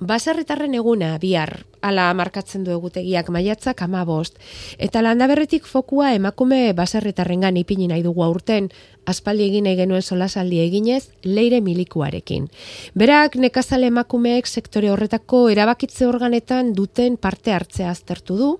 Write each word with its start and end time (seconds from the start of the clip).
Baserritarren 0.00 0.72
eguna 0.72 1.18
bihar, 1.20 1.50
ala 1.84 2.06
markatzen 2.16 2.62
du 2.64 2.72
egutegiak 2.72 3.26
maiatzak 3.28 3.82
ama 3.84 4.06
bost. 4.08 4.38
Eta 4.80 5.02
landaberretik 5.04 5.66
fokua 5.68 6.14
emakume 6.16 6.72
baserritarrengan 6.72 7.58
ipini 7.60 7.90
nahi 7.90 8.00
dugu 8.00 8.24
aurten, 8.24 8.70
aspaldi 9.10 9.46
egin 9.48 9.66
nahi 9.66 9.76
genuen 9.78 10.02
solasaldi 10.02 10.60
eginez, 10.62 11.10
leire 11.24 11.60
milikuarekin. 11.60 12.48
Berak 12.94 13.36
nekazale 13.36 13.90
emakumeek 13.90 14.46
sektore 14.46 14.90
horretako 14.90 15.48
erabakitze 15.52 16.06
organetan 16.08 16.72
duten 16.74 17.16
parte 17.16 17.52
hartzea 17.52 17.90
aztertu 17.90 18.38
du, 18.38 18.50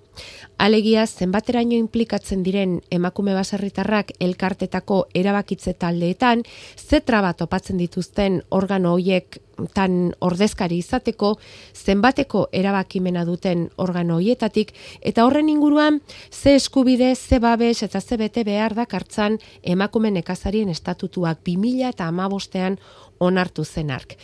alegia 0.58 1.06
zenbateraino 1.06 1.76
implikatzen 1.78 2.42
diren 2.44 2.80
emakume 2.92 3.34
baserritarrak 3.34 4.12
elkartetako 4.20 5.06
erabakitze 5.14 5.74
taldeetan, 5.74 6.44
zetra 6.76 7.22
bat 7.24 7.40
opatzen 7.46 7.80
dituzten 7.80 8.42
organo 8.50 8.96
hoiek 8.98 9.40
tan 9.74 10.12
ordezkari 10.24 10.78
izateko 10.80 11.34
zenbateko 11.74 12.46
erabakimena 12.56 13.24
duten 13.28 13.66
organo 13.76 14.16
hoietatik 14.20 14.72
eta 15.00 15.26
horren 15.26 15.48
inguruan 15.52 16.00
ze 16.30 16.54
eskubide, 16.54 17.14
ze 17.14 17.38
babes 17.40 17.82
eta 17.82 18.00
ze 18.00 18.16
bete 18.16 18.44
behar 18.44 18.74
da 18.74 18.86
kartzan 18.86 19.38
emakume 19.62 20.10
nekazarien 20.40 20.70
estatutuak 20.70 21.40
2000 21.44 21.90
eta 21.90 22.08
amabostean 22.08 22.78
onartu 23.20 23.64
zenark. 23.64 24.16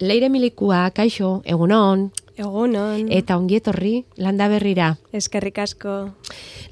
Leire 0.00 0.28
milikua, 0.28 0.90
kaixo, 0.92 1.42
egunon. 1.44 2.12
Egunon. 2.36 3.08
Eta 3.10 3.36
ongietorri, 3.36 4.04
landa 4.18 4.48
berrira. 4.48 4.96
Eskerrik 5.12 5.58
asko. 5.58 6.12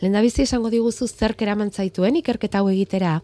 Lenda 0.03 0.21
bizi 0.21 0.43
esango 0.43 0.71
diguzu 0.71 1.09
zerk 1.09 1.43
eraman 1.43 1.71
zaituen 1.73 2.17
ikerketa 2.17 2.61
hau 2.61 2.69
egitera. 2.69 3.23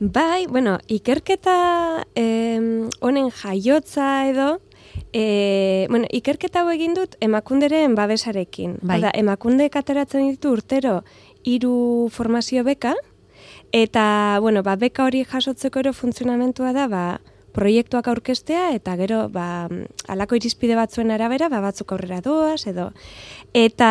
Bai, 0.00 0.46
bueno, 0.46 0.78
ikerketa 0.88 2.04
eh, 2.14 2.60
honen 3.00 3.30
jaiotza 3.30 4.28
edo, 4.28 4.60
eh, 5.12 5.86
bueno, 5.88 6.04
ikerketa 6.10 6.60
hau 6.60 6.70
egin 6.70 6.94
dut 6.94 7.16
emakunderen 7.20 7.94
babesarekin. 7.94 8.80
Bai. 8.82 8.98
Oda, 8.98 9.14
emakunde 9.14 9.70
kateratzen 9.70 10.28
ditu 10.28 10.52
urtero 10.52 11.02
hiru 11.46 12.10
formazio 12.10 12.64
beka, 12.66 12.92
eta, 13.72 14.38
bueno, 14.40 14.62
ba, 14.62 14.76
beka 14.76 15.04
hori 15.04 15.24
jasotzeko 15.24 15.80
ero 15.80 15.92
funtzionamentua 15.92 16.72
da, 16.72 16.86
ba, 16.88 17.06
proiektuak 17.56 18.08
aurkestea 18.12 18.68
eta 18.76 18.94
gero 19.00 19.22
ba, 19.32 19.68
alako 20.12 20.36
irizpide 20.36 20.76
batzuen 20.76 21.12
arabera 21.14 21.48
ba, 21.52 21.62
batzuk 21.64 21.94
aurrera 21.94 22.20
doaz 22.24 22.66
edo. 22.68 22.90
Eta 23.56 23.90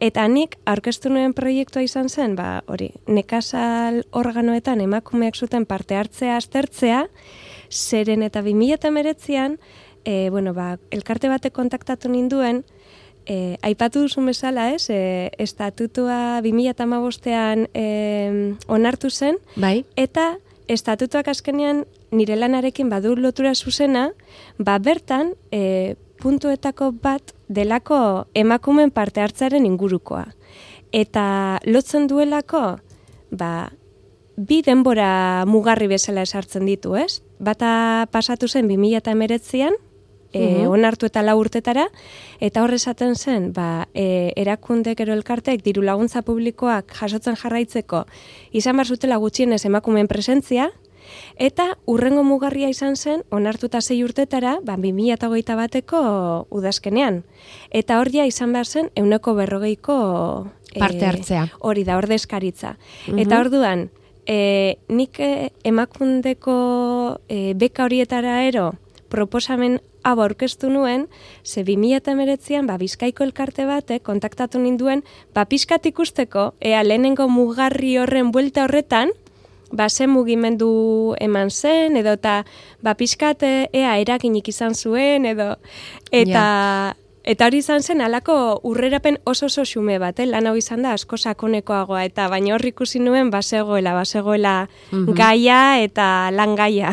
eta 0.00 0.24
nik 0.32 0.56
aurkeztu 0.70 1.12
nuen 1.12 1.34
proiektua 1.36 1.84
izan 1.84 2.08
zen 2.08 2.36
ba 2.38 2.62
hori 2.70 2.90
nekazal 3.06 4.02
organoetan 4.22 4.80
emakumeak 4.86 5.36
zuten 5.36 5.68
parte 5.68 5.98
hartzea 6.00 6.38
aztertzea 6.40 7.04
zeren 7.68 8.24
eta 8.24 8.40
2019an 8.46 9.58
e, 10.04 10.30
bueno 10.30 10.54
ba 10.56 10.78
elkarte 10.90 11.28
batek 11.28 11.52
kontaktatu 11.52 12.08
ninduen 12.08 12.64
E, 13.26 13.56
aipatu 13.62 14.04
duzun 14.04 14.26
bezala, 14.28 14.70
ez, 14.74 14.88
e, 14.90 15.30
estatutua 15.38 16.40
2008an 16.44 17.68
e, 17.72 17.84
onartu 18.68 19.10
zen, 19.10 19.38
Bai, 19.56 19.84
eta 19.96 20.34
estatutuak 20.68 21.28
azkenean 21.28 21.84
nire 22.14 22.36
lanarekin 22.36 22.88
badu 22.88 23.16
lotura 23.16 23.54
zuzena, 23.54 24.10
ba 24.58 24.78
bertan 24.78 25.34
e, 25.50 25.96
puntuetako 26.22 26.92
bat 27.02 27.34
delako 27.48 28.26
emakumen 28.34 28.90
parte 28.90 29.20
hartzaren 29.20 29.66
ingurukoa. 29.66 30.26
Eta 30.94 31.58
lotzen 31.66 32.06
duelako, 32.06 32.78
ba, 33.34 33.72
bi 34.36 34.62
denbora 34.62 35.44
mugarri 35.46 35.88
bezala 35.90 36.22
esartzen 36.22 36.66
ditu, 36.70 36.94
ez? 36.96 37.20
Bata 37.38 38.06
pasatu 38.14 38.48
zen 38.48 38.68
2019an, 38.70 39.76
e, 40.34 40.66
onartu 40.68 41.06
eta 41.06 41.22
lau 41.22 41.38
urtetara, 41.40 41.86
eta 42.40 42.64
horre 42.64 42.76
esaten 42.80 43.14
zen, 43.14 43.52
ba, 43.56 43.86
e, 43.94 44.32
erakundek 44.36 45.00
ero 45.00 45.14
elkartek 45.14 45.62
diru 45.64 45.84
laguntza 45.86 46.22
publikoak 46.26 46.94
jasotzen 46.98 47.38
jarraitzeko 47.40 48.04
izan 48.52 48.76
behar 48.76 48.90
zutela 48.90 49.20
gutxienez 49.22 49.64
emakumeen 49.64 50.10
presentzia, 50.10 50.70
eta 51.36 51.74
urrengo 51.90 52.24
mugarria 52.24 52.68
izan 52.72 52.96
zen, 52.96 53.22
onartuta 53.30 53.80
sei 53.80 54.02
urtetara, 54.04 54.58
ba, 54.64 54.76
2008 54.80 55.56
bateko 55.58 56.00
udazkenean. 56.50 57.22
Eta 57.70 57.98
hor 58.00 58.10
ja 58.12 58.26
izan 58.26 58.52
behar 58.52 58.66
zen, 58.66 58.90
euneko 58.96 59.34
berrogeiko 59.38 59.98
e, 60.72 60.80
Parte 60.80 61.06
hartzea. 61.06 61.48
Hori 61.60 61.84
da, 61.84 61.98
ordezkaritza. 62.00 62.76
Mhm. 63.08 63.18
Eta 63.26 63.40
orduan, 63.40 63.88
e, 64.26 64.78
nik 64.88 65.20
e, 65.20 65.50
emakundeko 65.64 67.20
e, 67.28 67.54
beka 67.54 67.84
horietara 67.84 68.42
ero 68.48 68.72
proposamen 69.12 69.80
hau 70.04 70.18
aurkeztu 70.20 70.70
nuen, 70.70 71.08
ze 71.42 71.64
2019an 71.64 72.68
ba, 72.68 72.78
Bizkaiko 72.80 73.24
elkarte 73.24 73.66
batek 73.68 74.04
kontaktatu 74.06 74.60
ninduen, 74.62 75.02
ba, 75.34 75.46
pixkat 75.48 75.86
ikusteko, 75.90 76.52
ea 76.60 76.82
lehenengo 76.84 77.28
mugarri 77.32 77.96
horren 77.98 78.30
buelta 78.32 78.68
horretan, 78.68 79.12
ba, 79.72 79.88
ze 79.88 80.06
mugimendu 80.06 81.14
eman 81.20 81.50
zen, 81.50 81.96
edo 81.96 82.14
eta 82.20 82.42
ba, 82.84 82.94
pixkat 82.94 83.42
ea 83.46 83.96
eraginik 84.02 84.48
izan 84.52 84.76
zuen, 84.76 85.26
edo 85.34 85.54
eta... 86.12 86.44
Eta 87.24 87.46
hori 87.48 87.62
izan 87.62 87.80
zen, 87.80 88.02
alako 88.04 88.34
urrerapen 88.68 89.16
oso 89.24 89.46
oso 89.46 89.62
xume 89.64 89.94
bat, 89.98 90.18
eh? 90.20 90.26
lan 90.28 90.44
hau 90.46 90.56
izan 90.60 90.82
da 90.84 90.90
asko 90.92 91.16
sakonekoagoa, 91.16 92.02
eta 92.04 92.26
baina 92.28 92.52
hor 92.52 92.66
ikusi 92.68 93.00
nuen 93.00 93.30
basegoela, 93.32 93.94
basegoela 93.96 94.68
Mhm. 94.92 95.14
gaia 95.16 95.80
eta 95.80 96.30
lan 96.30 96.54
gaia. 96.54 96.92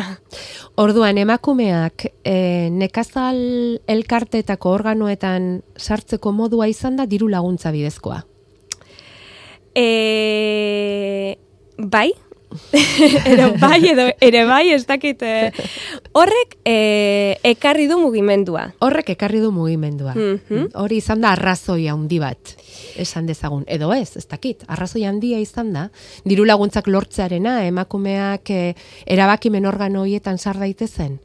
Orduan 0.80 1.18
emakumeak 1.18 2.06
e, 2.24 2.68
nekazal 2.72 3.78
elkarteetako 3.86 4.70
organoetan 4.72 5.62
sartzeko 5.76 6.32
modua 6.32 6.66
izan 6.66 6.96
da 6.96 7.04
diru 7.06 7.28
laguntza 7.28 7.70
bidezkoa. 7.70 8.24
E, 9.74 11.36
bai, 11.76 12.12
edo 13.32 13.52
bai, 13.60 13.80
edo 13.90 14.06
ere 14.20 14.44
bai, 14.48 14.72
ez 14.72 14.84
dakit. 14.86 15.22
eh, 15.22 15.52
horrek 16.12 16.56
e, 16.64 17.38
ekarri 17.52 17.86
du 17.88 17.98
mugimendua. 18.00 18.72
Horrek 18.80 19.10
ekarri 19.16 19.40
du 19.40 19.52
mugimendua. 19.52 20.14
Mhm. 20.14 20.68
Hori 20.74 21.00
izan 21.02 21.20
da 21.24 21.32
arrazoi 21.32 21.88
handi 21.88 22.18
bat, 22.22 22.54
esan 22.96 23.26
dezagun. 23.26 23.64
Edo 23.66 23.92
ez, 23.94 24.16
ez 24.16 24.26
dakit, 24.28 24.64
arrazoi 24.68 25.04
handia 25.04 25.40
izan 25.40 25.72
da. 25.72 25.88
Diru 26.24 26.44
laguntzak 26.48 26.88
lortzearena, 26.88 27.64
emakumeak 27.66 28.50
e, 28.50 28.62
erabakimen 29.06 29.66
organo 29.66 30.02
horietan 30.06 30.38
sar 30.38 30.58
daitezen. 30.58 31.18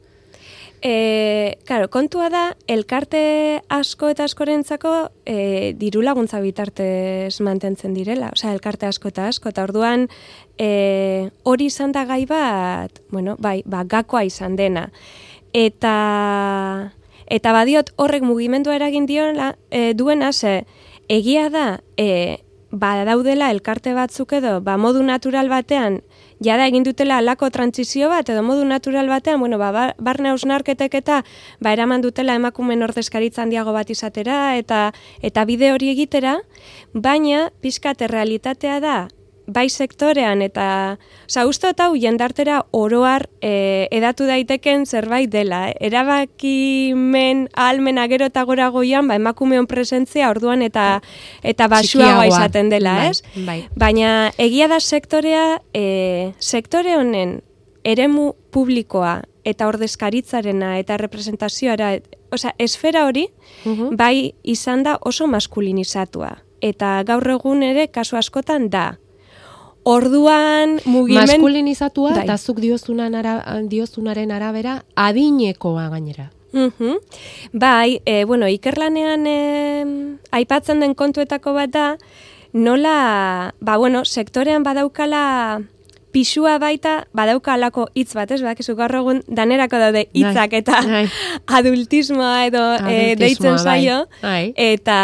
E, 0.80 1.58
claro, 1.66 1.88
kontua 1.90 2.28
da, 2.30 2.42
elkarte 2.70 3.62
asko 3.72 4.12
eta 4.12 4.26
askorentzako 4.28 4.92
e, 5.26 5.74
diru 5.78 6.04
laguntza 6.06 6.38
bitartez 6.40 7.40
mantentzen 7.42 7.96
direla. 7.96 8.30
Osea, 8.36 8.52
elkarte 8.54 8.86
asko 8.86 9.10
eta 9.10 9.26
asko, 9.26 9.50
eta 9.50 9.64
orduan 9.66 10.06
e, 10.58 11.30
hori 11.42 11.66
izan 11.72 11.92
da 11.96 12.04
gai 12.06 12.24
bat, 12.30 13.02
bueno, 13.10 13.34
bai, 13.42 13.62
ba, 13.66 13.82
gakoa 13.82 14.22
izan 14.28 14.54
dena. 14.56 14.88
Eta, 15.52 15.94
eta 17.26 17.54
badiot 17.56 17.90
horrek 17.96 18.22
mugimendua 18.22 18.78
eragin 18.78 19.08
diola, 19.10 19.56
e, 19.70 19.94
duena, 19.98 20.30
ze, 20.32 20.62
egia 21.08 21.48
da, 21.50 21.80
e, 21.96 22.38
ba 22.70 23.04
daudela 23.04 23.50
elkarte 23.50 23.94
batzuk 23.96 24.32
edo, 24.38 24.60
ba 24.60 24.76
modu 24.76 25.02
natural 25.02 25.48
batean, 25.48 26.02
jada 26.40 26.66
egin 26.66 26.84
dutela 26.86 27.18
alako 27.18 27.50
trantzizio 27.50 28.08
bat, 28.08 28.28
edo 28.28 28.42
modu 28.42 28.64
natural 28.64 29.08
batean, 29.08 29.40
bueno, 29.40 29.58
ba, 29.58 29.70
ba- 29.72 29.94
barne 29.98 30.30
hausnarketek 30.30 30.94
eta 30.94 31.22
ba, 31.60 31.72
eraman 31.72 32.00
dutela 32.02 32.34
emakumen 32.38 32.82
ordezkaritza 32.82 33.42
handiago 33.42 33.72
bat 33.72 33.90
izatera, 33.90 34.56
eta 34.56 34.92
eta 35.22 35.44
bide 35.44 35.72
hori 35.72 35.90
egitera, 35.90 36.38
baina 36.94 37.50
pixkate 37.60 38.06
realitatea 38.06 38.80
da, 38.80 38.96
bai 39.48 39.68
sektorean 39.72 40.42
eta 40.44 40.98
oza, 41.24 41.46
uste 41.48 41.70
eta 41.72 41.86
hau 41.88 41.94
jendartera 41.96 42.58
oroar 42.76 43.24
e, 43.40 43.88
edatu 43.90 44.26
daiteken 44.28 44.84
zerbait 44.86 45.30
dela. 45.32 45.72
Erabakimen 45.80 47.48
ahalmena 47.56 48.06
gero 48.12 48.26
eta 48.28 48.42
gora 48.44 48.68
goian, 48.74 49.08
ba, 49.08 49.16
emakumeon 49.16 49.66
presentzia 49.66 50.28
orduan 50.30 50.62
eta 50.62 51.00
eta 51.42 51.68
basuagoa 51.68 52.24
Txikiagoa. 52.24 52.26
izaten 52.28 52.68
dela, 52.70 52.94
Bai, 52.98 53.08
ez? 53.08 53.22
bai. 53.46 53.58
Baina 53.76 54.32
egia 54.38 54.68
da 54.68 54.80
sektorea, 54.80 55.60
e, 55.74 56.32
sektore 56.38 56.96
honen 56.96 57.40
eremu 57.84 58.34
publikoa 58.52 59.22
eta 59.48 59.68
ordezkaritzarena 59.70 60.74
eta 60.78 60.96
representazioara, 61.00 61.94
osea, 62.32 62.52
esfera 62.58 63.06
hori, 63.06 63.28
Mhm. 63.64 63.96
bai 63.96 64.34
izan 64.42 64.82
da 64.82 64.98
oso 65.00 65.26
maskulinizatua. 65.26 66.36
Eta 66.60 67.02
gaur 67.06 67.26
egun 67.30 67.62
ere 67.62 67.88
kasu 67.88 68.16
askotan 68.16 68.68
da. 68.68 68.98
Orduan 69.88 70.78
mugimen... 70.84 71.24
Maskulinizatua 71.24 72.12
Bai. 72.12 72.24
eta 72.26 72.36
zuk 72.36 72.60
diozunan 72.60 73.14
ara, 73.16 73.38
diozunaren 73.70 74.34
arabera 74.36 74.82
adinekoa 74.96 75.88
gainera. 75.94 76.30
Mhm. 76.52 76.98
Bai, 77.52 78.00
e, 78.04 78.24
bueno, 78.24 78.48
ikerlanean 78.48 79.26
e, 79.26 79.38
aipatzen 80.32 80.80
den 80.80 80.94
kontuetako 80.94 81.52
bat 81.56 81.72
da, 81.72 81.88
nola, 82.52 83.54
ba, 83.60 83.76
bueno, 83.76 84.04
sektorean 84.04 84.64
badaukala 84.64 85.60
pixua 86.12 86.58
baita 86.58 87.06
badauka 87.12 87.52
alako 87.54 87.88
hitz 87.94 88.14
bat, 88.16 88.30
ez? 88.32 88.40
Bakizu 88.42 88.74
gaur 88.78 88.94
egun 89.00 89.20
danerako 89.28 89.80
daude 89.80 90.06
hitzak 90.16 90.54
eta 90.56 90.80
Bai. 90.86 91.04
adultismoa 91.58 92.46
edo 92.48 92.62
eh, 92.74 92.78
Adultismoa, 92.78 93.18
deitzen 93.20 93.56
bai. 93.56 93.64
zaio. 93.64 93.98
Bai. 94.22 94.52
Eta, 94.56 94.98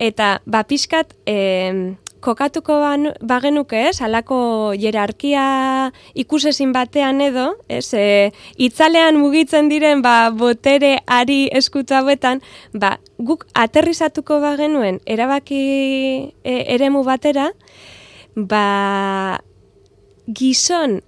eta 0.00 0.30
ba, 0.46 0.64
pixkat, 0.68 1.12
em, 1.26 1.82
kokatuko 2.22 2.78
ban- 2.80 3.12
bagenuke, 3.20 3.88
ez, 3.90 4.00
alako 4.00 4.72
jerarkia 4.78 5.92
ikusezin 6.14 6.72
batean 6.72 7.20
edo, 7.20 7.48
ez, 7.68 7.92
e, 7.94 8.30
itzalean 8.56 9.18
mugitzen 9.20 9.68
diren, 9.68 10.02
ba, 10.02 10.30
botere 10.30 11.00
ari 11.06 11.48
eskutu 11.52 11.94
hauetan, 11.98 12.40
ba, 12.72 12.94
guk 13.18 13.46
aterrizatuko 13.58 14.38
bagenuen 14.40 15.00
erabaki 15.06 15.62
e, 16.44 16.54
eremu 16.76 17.02
batera, 17.04 17.50
ba, 18.36 19.40
gizon 20.30 21.00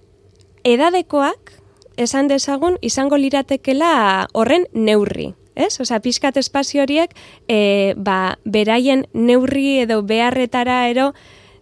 edadekoak, 0.67 1.55
esan 1.97 2.27
dezagun, 2.27 2.75
izango 2.81 3.15
liratekela 3.17 4.27
horren 4.33 4.67
neurri. 4.73 5.31
Ez? 5.55 5.79
Osea, 5.79 6.01
pixkat 6.03 6.37
espazio 6.37 6.83
horiek, 6.83 7.15
e, 7.47 7.93
ba, 7.97 8.37
beraien 8.43 9.05
neurri 9.13 9.79
edo 9.81 10.01
beharretara 10.03 10.85
ero 10.89 11.13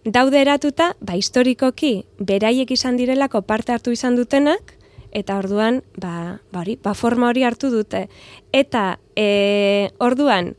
daude 0.04 0.40
eratuta, 0.42 0.94
ba, 1.00 1.16
historikoki, 1.16 2.04
beraiek 2.18 2.70
izan 2.70 2.98
direlako 3.00 3.42
parte 3.42 3.72
hartu 3.72 3.94
izan 3.94 4.16
dutenak, 4.16 4.74
eta 5.14 5.38
orduan, 5.38 5.82
ba, 5.96 6.40
ba, 6.52 6.60
hori, 6.64 6.76
ba 6.82 6.92
forma 6.94 7.30
hori 7.30 7.44
hartu 7.46 7.70
dute. 7.70 8.08
Eta 8.52 8.98
e, 9.16 9.90
orduan, 10.02 10.54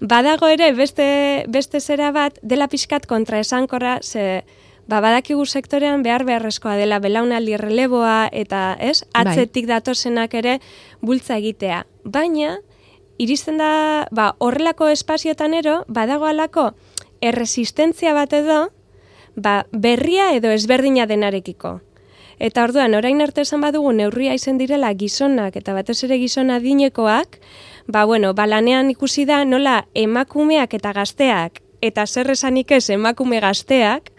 badago 0.00 0.48
ere 0.48 0.72
beste, 0.72 1.44
beste 1.48 1.80
zera 1.80 2.10
bat, 2.12 2.40
dela 2.42 2.68
pixkat 2.72 3.06
kontra 3.06 3.38
esankorra, 3.44 3.98
ze, 4.02 4.42
ba, 4.88 5.02
badakigu 5.04 5.44
sektorean 5.46 6.02
behar 6.02 6.24
beharrezkoa 6.24 6.78
dela 6.80 6.98
belaunaldi 7.04 7.56
releboa 7.60 8.30
eta 8.32 8.72
ez, 8.80 9.04
Bai. 9.12 9.28
atzetik 9.28 9.68
datozenak 9.68 10.34
ere 10.34 10.58
bultza 11.04 11.36
egitea. 11.36 11.84
Baina, 12.04 12.56
iristen 13.18 13.58
da, 13.58 14.06
ba, 14.10 14.32
horrelako 14.38 14.88
espazioetan 14.88 15.54
ero, 15.54 15.82
badago 15.88 16.26
alako 16.26 16.72
erresistentzia 17.20 18.14
bat 18.14 18.32
edo, 18.32 18.68
ba, 19.36 19.66
berria 19.72 20.32
edo 20.36 20.50
ezberdina 20.54 21.06
denarekiko. 21.10 21.80
Eta 22.38 22.62
orduan, 22.62 22.94
orain 22.94 23.18
arte 23.20 23.42
esan 23.42 23.64
badugu 23.64 23.90
neurria 23.92 24.34
izen 24.38 24.60
direla 24.60 24.92
gizonak 24.94 25.56
eta 25.58 25.74
batez 25.74 25.98
ere 26.06 26.20
gizon 26.22 26.52
adinekoak, 26.54 27.40
ba, 27.90 28.04
bueno, 28.06 28.32
ba, 28.34 28.46
lanean 28.46 28.92
ikusi 28.94 29.26
da 29.26 29.42
nola 29.44 29.80
emakumeak 29.94 30.78
eta 30.78 30.94
gazteak, 30.94 31.62
eta 31.82 32.06
zer 32.06 32.30
esanik 32.30 32.70
ez 32.70 32.88
emakume 32.94 33.40
gazteak, 33.42 34.12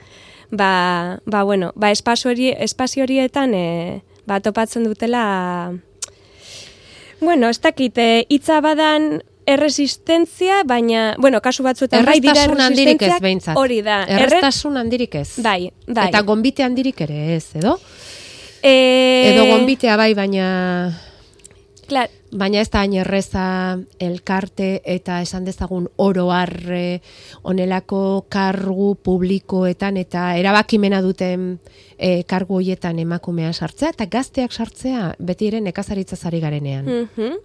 ba, 0.51 1.19
ba, 1.25 1.43
bueno, 1.43 1.71
ba, 1.75 1.91
espazio, 1.91 2.31
hori, 2.31 2.51
espazio 2.51 3.07
horietan 3.07 3.55
e, 3.55 4.01
ba, 4.27 4.41
topatzen 4.43 4.83
dutela 4.83 5.71
Bueno, 7.21 7.49
ez 7.49 7.59
dakit, 7.61 7.97
eh, 7.97 8.25
hitza 8.29 8.61
badan 8.61 9.21
erresistentzia, 9.45 10.63
baina, 10.65 11.15
bueno, 11.17 11.41
kasu 11.41 11.63
batzuetan 11.65 12.05
bai 12.05 12.19
dira 12.19 12.43
handirik 12.61 13.01
ez 13.01 13.19
behintzat. 13.21 13.57
Hori 13.57 13.81
da. 13.81 14.03
Erre- 14.05 14.27
Errestasun 14.27 14.77
handirik 14.77 15.15
ez. 15.15 15.39
Bai, 15.41 15.71
bai. 15.87 16.07
Eta 16.09 16.21
gonbite 16.21 16.63
handirik 16.63 17.01
ere 17.01 17.35
ez, 17.35 17.45
edo? 17.55 17.79
Eh, 18.61 19.31
Edo 19.33 19.45
gonbitea 19.55 19.95
bai, 19.97 20.13
baina 20.13 20.93
Klar, 21.89 22.09
baina 22.37 22.61
ez 22.61 22.69
da 22.69 22.83
hain 22.83 22.93
erreza 23.01 23.43
elkarte 23.97 24.67
eta 24.85 25.19
esan 25.25 25.47
dezagun 25.47 25.87
oro 25.97 26.27
harre 26.29 27.01
onelako 27.49 28.01
kargu 28.29 28.91
publikoetan 29.03 29.97
eta 29.97 30.35
erabakimena 30.37 31.01
duten 31.01 31.55
e, 31.97 32.21
kargu 32.29 32.59
hoietan 32.59 32.99
emakumea 33.01 33.53
sartzea 33.53 33.95
eta 33.95 34.05
gazteak 34.05 34.53
sartzea 34.53 35.13
beti 35.19 35.49
ere 35.49 35.61
nekazaritzaz 35.65 36.21
ari 36.29 36.43
garenean. 36.45 36.85
Mhm. 36.85 37.39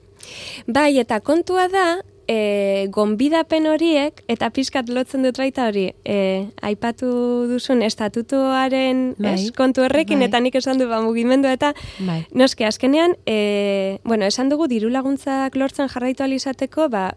Bai, 0.67 0.99
eta 1.01 1.21
kontua 1.21 1.69
da, 1.69 1.87
e, 2.29 2.89
gonbidapen 2.93 3.67
horiek, 3.67 4.23
eta 4.31 4.51
pixkat 4.55 4.89
lotzen 4.93 5.25
dut 5.27 5.39
baita 5.41 5.69
hori, 5.69 5.87
e, 6.05 6.47
aipatu 6.63 7.09
duzun 7.51 7.83
estatutuaren 7.87 9.15
Bai, 9.19 9.35
ez, 9.35 9.51
kontu 9.57 9.85
horrekin, 9.85 10.23
bai. 10.23 10.29
eta 10.29 10.41
nik 10.41 10.57
esan 10.61 10.81
du 10.81 10.89
ba, 10.89 11.01
mugimendu 11.05 11.49
eta, 11.49 11.75
Bai. 12.01 12.23
noski, 12.33 12.65
azkenean, 12.65 13.17
e, 13.27 13.99
bueno, 14.05 14.27
esan 14.27 14.49
dugu 14.53 14.69
diru 14.71 14.91
laguntzak 14.93 15.57
lortzen 15.57 15.91
jarraitu 15.93 16.25
alizateko, 16.25 16.89
ba, 16.89 17.11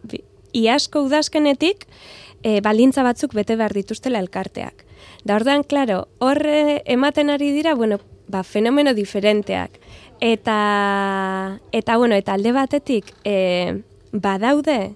iazko 0.58 1.04
udazkenetik, 1.08 1.88
e, 2.44 2.60
balintza 2.62 3.04
batzuk 3.04 3.34
bete 3.38 3.56
behar 3.56 3.74
dituztela 3.74 4.20
elkarteak. 4.24 4.86
Da 5.28 5.36
orduan, 5.36 5.64
klaro, 5.64 6.08
horre 6.20 6.82
ematen 6.86 7.30
ari 7.30 7.52
dira, 7.52 7.76
bueno, 7.76 8.00
ba, 8.28 8.44
fenomeno 8.44 8.94
diferenteak. 8.94 9.80
Eta, 10.20 11.60
eta, 11.72 11.98
bueno, 11.98 12.16
eta 12.16 12.34
alde 12.34 12.52
batetik, 12.52 13.14
e, 13.24 13.84
badaude 14.12 14.96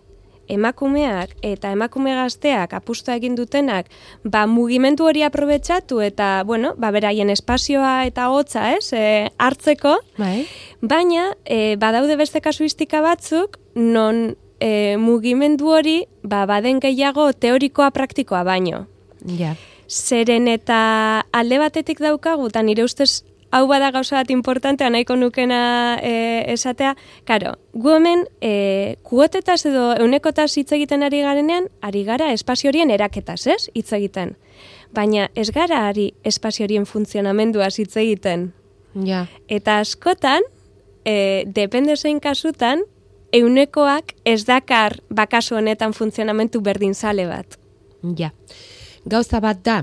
emakumeak 0.51 1.35
eta 1.45 1.71
emakume 1.71 2.13
gazteak 2.17 2.73
apustu 2.75 3.13
egin 3.13 3.37
dutenak, 3.39 3.87
ba, 4.23 4.43
mugimendu 4.47 5.07
hori 5.07 5.23
aprobetsatu 5.23 6.01
eta, 6.03 6.43
bueno, 6.47 6.73
ba, 6.77 6.91
beraien 6.91 7.31
espazioa 7.31 8.05
eta 8.09 8.27
hotza, 8.33 8.71
ez, 8.75 8.91
e, 8.93 9.31
hartzeko, 9.39 9.97
Bai. 10.19 10.45
Baina, 10.81 11.31
e, 11.45 11.77
badaude 11.79 12.17
beste 12.19 12.41
kasuistika 12.41 13.01
batzuk, 13.05 13.59
non 13.75 14.35
e, 14.59 14.97
mugimendu 14.97 15.71
hori 15.71 15.97
ba, 16.23 16.45
baden 16.45 16.81
gehiago 16.83 17.31
teorikoa 17.33 17.91
praktikoa 17.95 18.43
baino. 18.43 18.85
Ja. 19.37 19.55
Zeren 19.91 20.47
eta 20.47 21.25
alde 21.35 21.59
batetik 21.59 21.99
daukagu, 21.99 22.47
eta 22.47 22.63
nire 22.63 22.85
ustez 22.87 23.23
hau 23.51 23.67
bada 23.67 23.91
gauza 23.91 24.15
bat 24.15 24.31
importantea 24.31 24.89
nahiko 24.89 25.15
nukena 25.15 25.99
e, 26.01 26.43
esatea, 26.53 26.95
karo, 27.27 27.55
gu 27.73 27.95
hemen 27.97 28.23
e, 28.41 28.95
kuotetaz 29.03 29.65
edo 29.67 29.91
eunekotaz 29.99 30.49
hitz 30.57 30.71
egiten 30.77 31.03
ari 31.03 31.21
garenean, 31.25 31.67
ari 31.81 32.05
gara 32.07 32.31
espazio 32.33 32.71
horien 32.71 32.91
eraketaz, 32.91 33.45
ez? 33.47 33.67
Hitz 33.75 33.91
egiten. 33.97 34.37
Baina 34.95 35.29
ez 35.35 35.49
gara 35.51 35.85
ari 35.89 36.11
espazio 36.23 36.65
horien 36.65 36.87
funtzionamenduaz 36.87 37.77
hitz 37.79 37.95
egiten. 37.99 38.51
Ja. 38.95 39.25
Eta 39.47 39.79
askotan, 39.83 40.47
e, 41.05 41.43
depende 41.45 41.95
zein 41.97 42.19
kasutan, 42.23 42.83
eunekoak 43.31 44.15
ez 44.25 44.43
dakar 44.45 44.97
bakasu 45.09 45.55
honetan 45.55 45.93
funtzionamentu 45.93 46.61
berdin 46.61 46.95
zale 46.95 47.27
bat. 47.27 47.57
Ja. 48.17 48.31
Gauza 49.05 49.39
bat 49.41 49.63
da, 49.65 49.81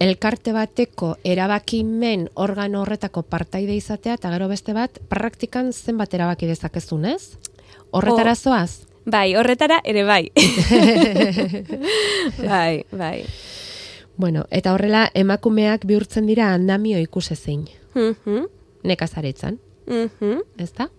elkarte 0.00 0.52
bateko 0.56 1.16
erabakimen 1.24 2.28
organo 2.34 2.80
horretako 2.82 3.22
partaide 3.22 3.74
izatea, 3.76 4.14
eta 4.16 4.30
gero 4.32 4.48
beste 4.48 4.72
bat, 4.72 4.96
praktikan 5.12 5.72
zenbat 5.72 6.14
erabaki 6.16 6.46
dezakezun, 6.48 7.04
ez? 7.04 7.36
Horretara 7.92 8.32
O- 8.32 8.36
zoaz? 8.40 8.86
Bai, 9.04 9.34
horretara 9.36 9.80
ere 9.84 10.04
bai. 10.04 10.30
bai, 12.38 12.84
bai. 12.92 13.24
Bueno, 14.16 14.44
eta 14.50 14.72
horrela 14.74 15.08
emakumeak 15.14 15.84
bihurtzen 15.88 16.26
dira 16.28 16.52
andamio 16.54 16.98
ikusezin, 17.00 17.66
Mhm, 17.94 18.44
nekazaritzan, 18.84 19.58
mhm. 19.86 20.40
ez 20.58 20.72
da? 20.76 20.90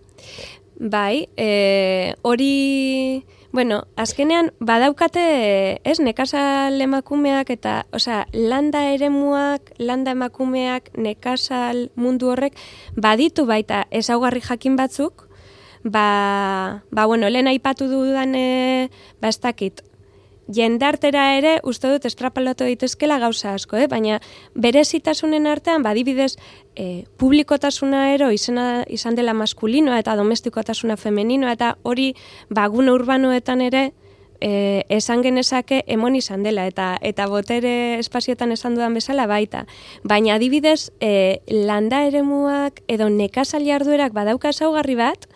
Bai, 0.78 1.28
e, 1.36 2.14
hori, 2.22 3.24
bueno, 3.52 3.84
azkenean 3.96 4.50
badaukate, 4.60 5.80
ez, 5.84 5.98
nekazal 6.00 6.80
emakumeak 6.80 7.52
eta, 7.52 7.82
osea, 7.92 8.24
landa 8.32 8.86
eremuak, 8.94 9.74
landa 9.78 10.14
emakumeak, 10.16 10.88
nekazal 10.96 11.90
mundu 11.94 12.32
horrek, 12.32 12.56
baditu 12.96 13.44
baita 13.46 13.84
ezaugarri 13.92 14.40
jakin 14.40 14.76
batzuk, 14.80 15.28
ba, 15.84 16.82
ba 16.90 17.06
bueno, 17.06 17.28
lehen 17.28 17.50
aipatu 17.52 17.90
dudan, 17.92 18.34
e, 18.34 18.88
ba, 19.20 19.28
ez 19.28 19.38
dakit, 19.44 19.84
jendartera 20.54 21.24
ere 21.38 21.56
uste 21.68 21.90
dut 21.90 22.06
estrapalatu 22.08 22.66
daitezkela 22.68 23.18
gauza 23.22 23.54
asko, 23.54 23.76
eh? 23.76 23.88
baina 23.88 24.20
berezitasunen 24.54 25.46
artean 25.46 25.82
badibidez 25.82 26.36
e, 26.76 27.04
publikotasuna 27.18 28.10
ero 28.14 28.30
izena, 28.32 28.84
izan 28.88 29.16
dela 29.18 29.34
maskulinoa 29.34 29.98
eta 30.02 30.16
domestikotasuna 30.16 30.96
femeninoa 30.96 31.56
eta 31.56 31.74
hori 31.82 32.12
bagune 32.50 32.92
urbanoetan 32.92 33.64
ere 33.68 33.90
e, 34.42 34.84
esan 34.88 35.22
genezake 35.22 35.82
emon 35.86 36.16
izan 36.18 36.42
dela 36.42 36.66
eta 36.66 36.96
eta 37.00 37.28
botere 37.30 37.98
espazioetan 38.02 38.52
esan 38.52 38.76
dudan 38.76 38.94
bezala 38.98 39.26
baita. 39.30 39.64
Baina 40.02 40.36
adibidez 40.36 40.90
e, 41.00 41.40
landa 41.48 42.02
eremuak 42.08 42.82
edo 42.88 43.08
nekazal 43.08 43.64
jarduerak 43.66 44.12
badauka 44.16 44.50
ezaugarri 44.52 44.98
bat 44.98 45.28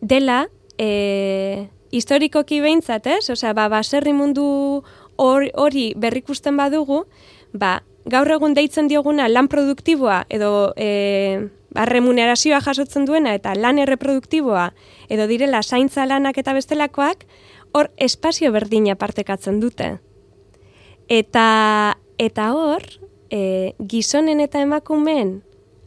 dela 0.00 0.44
e, 0.78 1.68
historikoki 1.92 2.60
behintzat, 2.64 3.06
ez? 3.06 3.30
Osea, 3.30 3.52
ba, 3.54 3.68
baserri 3.68 4.14
mundu 4.16 4.82
hor- 5.20 5.50
hori 5.54 5.92
berrikusten 5.96 6.56
badugu, 6.56 7.04
ba, 7.52 7.82
gaur 8.08 8.30
egun 8.34 8.54
deitzen 8.54 8.88
dioguna 8.90 9.28
lan 9.28 9.48
produktiboa 9.48 10.24
edo 10.32 10.72
e, 10.76 11.48
ba, 11.70 11.84
remunerazioa 11.86 12.60
jasotzen 12.64 13.04
duena 13.06 13.34
eta 13.38 13.54
lan 13.54 13.78
erreproduktiboa 13.78 14.72
edo 15.12 15.28
direla 15.30 15.62
zaintza 15.62 16.06
lanak 16.06 16.38
eta 16.38 16.56
bestelakoak, 16.56 17.26
hor 17.72 17.92
espazio 17.96 18.52
berdina 18.52 18.96
partekatzen 18.96 19.60
dute. 19.60 19.98
Eta, 21.08 21.96
eta 22.18 22.50
hor, 22.56 22.84
e, 23.30 23.72
gizonen 23.78 24.40
eta 24.40 24.60
emakumeen 24.64 25.42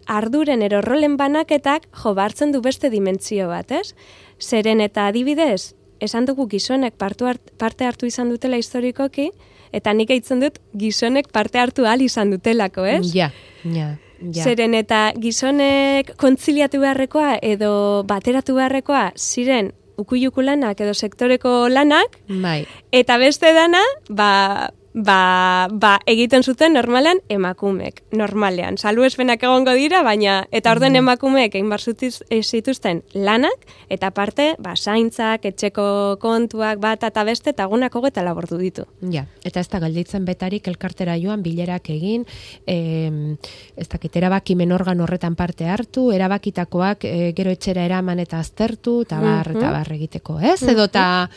arduren 0.05 0.62
ero 0.62 0.81
rolen 0.85 1.17
banaketak 1.17 1.88
jo 2.03 2.13
bartzen 2.13 2.51
du 2.53 2.62
beste 2.62 2.91
dimentsio 2.93 3.47
bat, 3.50 3.71
ez? 3.71 3.95
Zeren 4.39 4.81
eta 4.81 5.07
adibidez, 5.09 5.74
esan 6.00 6.25
dugu 6.25 6.48
gizonek 6.48 6.96
parte 6.96 7.86
hartu 7.86 8.06
izan 8.06 8.30
dutela 8.30 8.58
historikoki, 8.58 9.30
eta 9.75 9.94
nik 9.94 10.12
eitzen 10.16 10.42
dut 10.44 10.60
gizonek 10.78 11.32
parte 11.34 11.60
hartu 11.60 11.86
ahal 11.86 12.02
izan 12.06 12.32
dutelako, 12.32 12.86
ez? 12.86 13.14
Ja, 13.16 13.32
ja. 13.64 13.96
Ja. 14.32 14.46
Zeren 14.48 14.74
eta 14.78 15.10
gizonek 15.20 16.14
kontziliatu 16.18 16.80
beharrekoa 16.80 17.34
edo 17.44 18.04
bateratu 18.08 18.56
beharrekoa 18.56 19.10
ziren 19.20 19.74
ukuiuku 20.00 20.44
lanak 20.44 20.80
edo 20.82 20.94
sektoreko 20.96 21.68
lanak, 21.70 22.16
Bai. 22.28 22.66
eta 22.96 23.18
beste 23.20 23.52
dana, 23.56 23.82
ba, 24.10 24.72
ba, 24.96 25.68
ba, 25.75 25.98
egiten 26.08 26.44
zuten 26.44 26.72
normalan 26.74 27.20
emakumek, 27.28 28.04
normalean. 28.16 28.78
Salu 28.80 29.04
egongo 29.04 29.74
dira, 29.75 30.02
baina, 30.04 30.48
eta 30.52 30.72
orden 30.72 30.94
Mhm. 30.94 30.98
emakumeek 31.04 31.56
egin 31.56 31.70
bar 31.70 31.82
eh, 32.30 32.42
zituzten 32.44 33.04
lanak, 33.14 33.66
eta 33.90 34.12
parte, 34.12 34.56
ba, 34.58 34.75
zaintzak, 34.78 35.44
etxeko 35.46 36.18
kontuak, 36.22 36.80
bat 36.80 37.04
eta 37.04 37.24
beste, 37.25 37.50
eta 37.50 37.66
gunak 37.66 37.94
hogeta 37.94 38.24
labordu 38.24 38.58
ditu. 38.58 38.86
Ja, 39.12 39.25
eta 39.44 39.60
ez 39.60 39.68
da 39.68 39.80
galditzen 39.80 40.24
betarik 40.25 40.68
elkartera 40.68 41.18
joan 41.20 41.44
bilerak 41.44 41.90
egin, 41.90 42.25
em, 42.66 43.36
ez 43.75 43.90
dakit, 43.90 44.16
erabakimen 44.16 44.72
organ 44.72 45.02
horretan 45.02 45.36
parte 45.36 45.66
hartu, 45.68 46.12
erabakitakoak 46.12 47.04
e, 47.04 47.34
gero 47.36 47.52
etxera 47.52 47.84
eraman 47.84 48.20
eta 48.20 48.40
aztertu, 48.40 49.02
eta 49.02 49.20
bar, 49.20 49.50
eta 49.52 49.60
Mhm. 49.60 49.72
bar 49.74 49.92
egiteko, 49.92 50.40
ez? 50.40 50.64
Edo 50.64 50.86
eta 50.86 51.30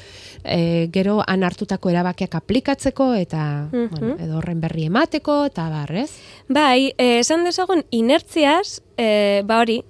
e, 0.44 0.88
gero 0.92 1.22
han 1.26 1.42
hartutako 1.42 1.90
erabakiak 1.90 2.34
aplikatzeko, 2.36 3.14
eta 3.14 3.47
Mhm. 3.72 3.88
bueno, 3.90 4.16
edo 4.24 4.38
horren 4.38 4.60
berri 4.60 4.86
emateko, 4.88 5.44
eta 5.50 5.68
bar, 5.72 5.92
ez? 5.92 6.10
Bai, 6.48 6.94
eh, 6.96 7.18
esan 7.20 7.44
dezagun, 7.44 7.84
inertziaz, 7.90 8.80
eh, 8.96 9.42
ba 9.44 9.60
hori, 9.60 9.82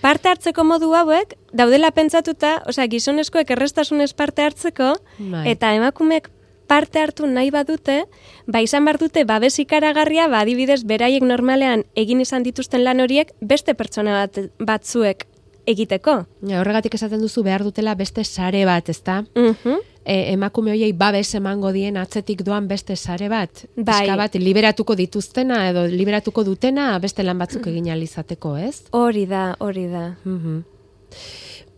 parte 0.00 0.28
hartzeko 0.28 0.64
modu 0.64 0.94
hauek, 0.94 1.36
daudela 1.52 1.90
pentsatuta, 1.90 2.62
osea, 2.66 2.86
gizonezkoek 2.88 3.50
errestasunez 3.50 4.12
parte 4.14 4.42
hartzeko, 4.42 4.94
Bai. 5.18 5.48
eta 5.50 5.74
emakumeek 5.74 6.30
parte 6.70 7.00
hartu 7.02 7.26
nahi 7.26 7.50
badute, 7.50 8.04
ba 8.46 8.60
izan 8.62 8.84
behar 8.86 9.00
dute 9.02 9.24
babes 9.26 9.56
ikaragarria, 9.58 10.28
ba 10.30 10.44
adibidez 10.44 10.84
beraiek 10.86 11.24
normalean 11.26 11.82
egin 11.98 12.22
izan 12.22 12.46
dituzten 12.46 12.84
lan 12.86 13.02
horiek 13.02 13.32
beste 13.40 13.74
pertsona 13.74 14.20
bat, 14.20 14.38
batzuek 14.58 15.26
egiteko. 15.66 16.14
Ja, 16.46 16.60
horregatik 16.60 16.94
esaten 16.94 17.20
duzu 17.20 17.42
behar 17.46 17.64
dutela 17.66 17.96
beste 17.98 18.24
sare 18.24 18.62
bat, 18.68 18.88
ezta? 18.88 19.24
Mhm. 19.34 19.80
E, 20.04 20.32
emakume 20.32 20.72
hoiei 20.72 20.92
babes 20.92 21.34
emango 21.34 21.72
dien 21.72 21.96
atzetik 22.00 22.42
doan 22.46 22.68
beste 22.68 22.96
sare 22.96 23.28
bat, 23.28 23.64
Bai. 23.76 24.06
bat 24.16 24.34
liberatuko 24.34 24.96
dituztena 24.96 25.62
edo 25.70 25.86
liberatuko 25.86 26.44
dutena 26.44 26.92
beste 26.98 27.24
lan 27.26 27.38
batzuk 27.38 27.66
egin 27.72 27.88
ahal 27.90 28.02
izateko, 28.02 28.56
ez? 28.56 28.84
Hori 28.96 29.26
da, 29.26 29.54
hori 29.60 29.86
da. 29.88 30.04
Mhm. 30.24 30.60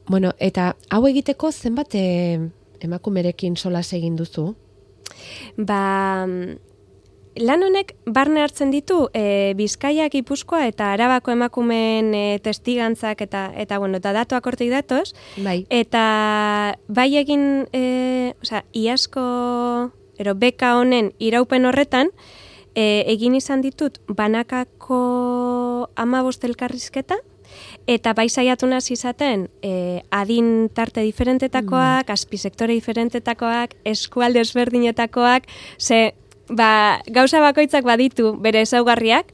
Bueno, 0.08 0.32
eta 0.38 0.72
hau 0.90 1.06
egiteko 1.06 1.52
zenbat 1.52 1.94
e, 1.94 2.40
emakumerekin 2.82 3.56
solas 3.56 3.92
egin 3.92 4.16
duzu? 4.16 4.52
Ba, 5.56 6.26
mm, 6.26 6.56
lan 7.40 7.64
honek 7.64 7.94
barne 8.04 8.42
hartzen 8.42 8.70
ditu 8.72 9.06
e, 9.16 9.54
Bizkaiak 9.56 10.12
Gipuzkoa 10.12 10.66
eta 10.68 10.92
Arabako 10.92 11.32
emakumeen 11.32 12.12
e, 12.14 12.38
testigantzak 12.44 13.24
eta 13.24 13.46
eta 13.56 13.78
bueno, 13.78 14.00
eta 14.02 14.12
datuak 14.12 14.46
hortik 14.46 14.70
datoz 14.72 15.12
Bai. 15.36 15.62
eta 15.70 16.76
bai 16.88 17.08
egin 17.16 17.66
e, 17.72 18.34
osea, 18.42 18.64
iazko 18.72 19.24
ero 20.20 20.34
beka 20.36 20.76
honen 20.78 21.12
iraupen 21.18 21.64
horretan 21.64 22.12
e, 22.74 23.04
egin 23.08 23.34
izan 23.34 23.64
ditut 23.64 24.00
banakako 24.08 25.88
15 25.96 26.48
elkarrizketa 26.50 27.18
eta 27.86 28.12
bai 28.16 28.28
saiatu 28.28 28.66
nazi 28.68 28.94
izaten 28.94 29.48
e, 29.62 30.02
adin 30.10 30.68
tarte 30.74 31.02
diferentetakoak, 31.04 32.10
azpisektore 32.10 32.76
diferentetakoak, 32.78 33.76
eskualde 33.84 34.40
ezberdinetakoak, 34.40 35.48
ze 35.78 36.12
ba, 36.48 37.00
gauza 37.06 37.40
bakoitzak 37.40 37.84
baditu 37.84 38.34
bere 38.42 38.62
ezaugarriak, 38.66 39.32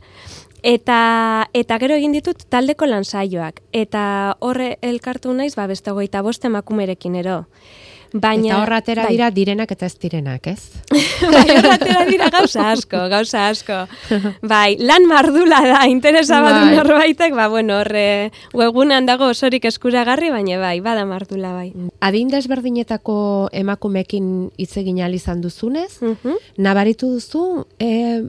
eta, 0.63 1.49
eta 1.55 1.79
gero 1.79 1.99
egin 1.99 2.13
ditut 2.17 2.45
taldeko 2.51 2.87
lansaioak. 2.87 3.63
Eta 3.73 4.37
horre 4.41 4.77
elkartu 4.83 5.33
naiz, 5.33 5.55
ba, 5.57 5.69
beste 5.71 5.91
hogeita 5.91 6.23
bost 6.23 6.45
emakumerekin 6.45 7.19
ero. 7.23 7.45
Baina, 8.13 8.47
eta 8.55 8.63
horra 8.63 8.77
atera 8.81 9.03
bai. 9.05 9.13
dira 9.13 9.31
direnak 9.31 9.71
eta 9.75 9.87
ez 9.87 9.99
direnak, 10.01 10.47
ez? 10.47 10.63
bai, 11.35 11.45
horra 11.59 11.75
atera 11.75 12.05
dira 12.09 12.31
gauza 12.31 12.71
asko, 12.73 13.03
gauza 13.13 13.49
asko. 13.49 13.83
Bai, 14.43 14.77
lan 14.81 15.05
mardula 15.11 15.61
da, 15.67 15.83
interesa 15.87 16.41
badu 16.41 16.65
Bai. 16.67 16.77
norbaitek, 16.77 17.35
ba, 17.37 17.49
bueno, 17.53 17.79
horre, 17.83 18.31
webunan 18.55 19.05
dago 19.07 19.29
osorik 19.29 19.65
eskuragarri, 19.69 20.31
baina 20.31 20.59
bai, 20.59 20.81
bada 20.81 21.05
mardula 21.05 21.53
bai. 21.53 21.73
Adin 22.01 22.29
desberdinetako 22.33 23.49
emakumekin 23.53 24.51
hitz 24.57 24.77
egin 24.81 24.99
izan 25.13 25.41
duzunez, 25.41 26.01
Mhm. 26.03 26.37
nabaritu 26.59 27.07
duzu, 27.13 27.67
e, 27.79 28.23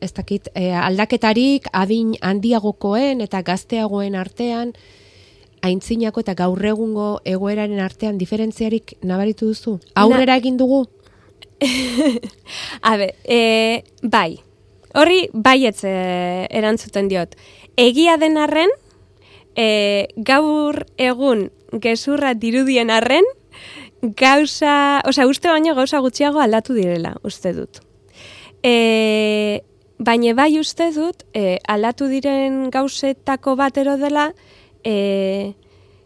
ez 0.00 0.12
dakit, 0.12 0.48
e, 0.54 0.72
aldaketarik 0.74 1.68
adin 1.72 2.16
handiagokoen 2.20 3.20
eta 3.20 3.40
gazteagoen 3.42 4.14
artean, 4.16 4.72
aintzinako 5.62 6.22
eta 6.24 6.34
gaur 6.38 6.64
egungo 6.66 7.08
egoeraren 7.24 7.80
artean 7.80 8.18
diferentziarik 8.18 8.96
nabaritu 9.02 9.52
duzu? 9.52 9.78
Aurrera 9.94 10.36
egin 10.40 10.58
dugu? 10.58 10.84
A 12.88 12.96
ber, 12.98 13.14
e, 13.24 13.84
bai, 14.02 14.40
horri 14.98 15.28
baietz 15.32 15.84
e, 15.86 15.92
erantzuten 16.50 17.08
diot. 17.08 17.36
Egia 17.78 18.18
den 18.18 18.36
arren, 18.40 18.72
e, 19.54 20.08
gaur 20.16 20.82
egun 20.98 21.48
gezurra 21.72 22.34
dirudien 22.34 22.90
arren, 22.90 23.26
gauza, 24.02 25.00
osea, 25.06 25.28
uste 25.30 25.48
baino 25.48 25.76
gauza 25.78 26.02
gutxiago 26.02 26.42
aldatu 26.42 26.74
direla, 26.74 27.14
uste 27.22 27.52
dut. 27.54 27.80
E, 28.62 29.62
baina 30.02 30.34
bai 30.34 30.58
uste 30.58 30.90
dut, 30.94 31.22
e, 31.34 31.60
aldatu 31.70 32.10
diren 32.10 32.66
gauzetako 32.74 33.54
batero 33.56 33.96
dela, 34.00 34.32
e, 34.84 35.54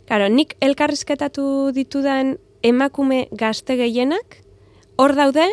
Karo, 0.06 0.28
nik 0.30 0.54
elkarrizketatu 0.62 1.72
ditudan 1.74 2.36
emakume 2.62 3.26
gazte 3.34 3.74
gehienak, 3.76 4.38
hor 4.96 5.16
daude, 5.18 5.48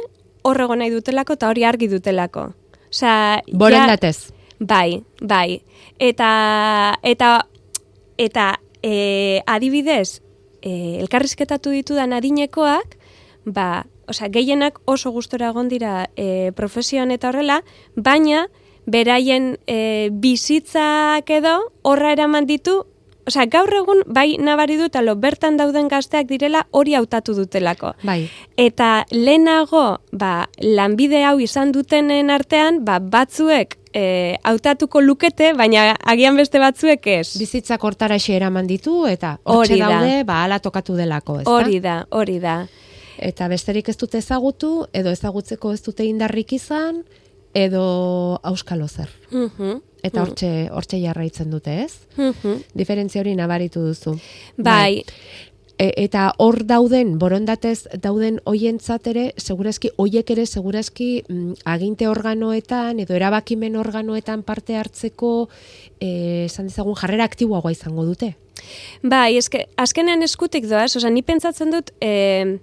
hor 0.45 0.61
egon 0.61 0.83
nahi 0.83 0.91
dutelako 0.93 1.33
eta 1.39 1.49
hori 1.49 1.65
argi 1.65 1.87
dutelako. 1.89 2.51
Osea, 2.93 3.41
ja- 3.41 3.57
Borondatez. 3.57 4.29
Bai, 4.59 5.01
bai. 5.21 5.63
Eta, 5.97 6.29
eta, 7.01 7.31
eta 8.17 8.45
e, 8.83 9.41
adibidez, 9.47 10.21
e, 10.61 10.99
elkarrizketatu 11.01 11.73
ditudan 11.73 12.13
adinekoak, 12.13 12.97
ba, 13.45 13.85
osea, 14.07 14.29
gehienak 14.29 14.79
oso 14.85 15.09
gustora 15.11 15.49
egon 15.49 15.67
dira 15.67 16.09
e, 16.15 16.51
profesioan 16.55 17.09
eta 17.11 17.29
horrela, 17.33 17.63
baina 17.95 18.45
beraien 18.85 19.57
e, 19.65 20.09
bizitzak 20.11 21.29
edo 21.31 21.57
horra 21.81 22.11
eraman 22.13 22.45
ditu, 22.45 22.83
osea, 23.27 23.45
gaur 23.51 23.71
egun 23.73 24.01
bai 24.07 24.37
nabari 24.39 24.77
dut 24.79 24.95
alo 24.95 25.15
bertan 25.15 25.57
dauden 25.57 25.87
gazteak 25.91 26.27
direla 26.29 26.65
hori 26.71 26.95
hautatu 26.95 27.35
dutelako. 27.37 27.93
Bai. 28.03 28.27
Eta 28.57 29.05
lehenago, 29.11 29.99
ba, 30.11 30.49
lanbide 30.61 31.23
hau 31.25 31.39
izan 31.43 31.71
dutenen 31.75 32.29
artean, 32.33 32.83
ba, 32.85 32.99
batzuek 32.99 33.77
e, 33.93 34.03
hautatuko 34.43 35.01
lukete, 35.01 35.53
baina 35.57 35.93
agian 36.09 36.37
beste 36.37 36.59
batzuek 36.59 37.07
ez. 37.07 37.27
Bizitzak 37.39 37.83
hortara 37.83 38.17
eraman 38.27 38.67
ditu 38.67 39.05
eta 39.07 39.37
Hori 39.43 39.79
da. 39.79 39.89
daude, 39.89 40.23
ba, 40.23 40.43
ala 40.43 40.59
tokatu 40.59 40.95
delako, 40.95 41.39
ezta? 41.41 41.51
Hori 41.51 41.79
da, 41.79 42.05
hori 42.09 42.39
da. 42.39 42.63
Eta 43.17 43.47
besterik 43.47 43.89
ez 43.89 43.97
dute 43.97 44.17
ezagutu, 44.17 44.87
edo 44.91 45.11
ezagutzeko 45.13 45.73
ez 45.73 45.81
dute 45.85 46.03
indarrik 46.03 46.53
izan, 46.53 47.03
edo 47.53 48.39
auskalo 48.43 48.87
zer. 48.87 49.09
Mhm, 49.31 49.81
Eta 50.03 50.21
hortxe, 50.21 50.69
hortxe 50.71 50.99
jarraitzen 50.99 51.49
dute, 51.49 51.83
ez? 51.85 51.93
mhm. 52.17 52.63
Diferentzia 52.75 53.21
hori 53.21 53.35
nabaritu 53.35 53.79
duzu. 53.87 54.17
Bai, 54.57 55.03
E, 55.79 55.87
eta 55.97 56.35
hor 56.37 56.59
dauden, 56.69 57.17
borondatez 57.17 57.87
dauden 57.99 58.35
hoientzat 58.45 59.07
ere, 59.09 59.23
segurazki, 59.41 59.89
hoiek 59.97 60.29
ere 60.29 60.45
segurazki 60.45 61.23
mm, 61.27 61.53
aginte 61.65 62.05
organoetan 62.07 62.99
edo 63.01 63.15
erabakimen 63.17 63.75
organoetan 63.75 64.43
parte 64.43 64.75
hartzeko 64.77 65.49
eh, 65.99 66.45
esan 66.45 66.67
dezagun 66.69 66.93
jarrera 66.93 67.25
aktiboagoa 67.25 67.71
izango 67.73 68.05
dute. 68.05 68.35
bai, 69.01 69.35
eske, 69.35 69.65
azkenean 69.75 70.21
eskutik 70.21 70.69
doaz, 70.69 70.95
osea, 70.95 71.09
ni 71.09 71.23
pentsatzen 71.23 71.71
dut, 71.73 71.89
e, 71.99 72.59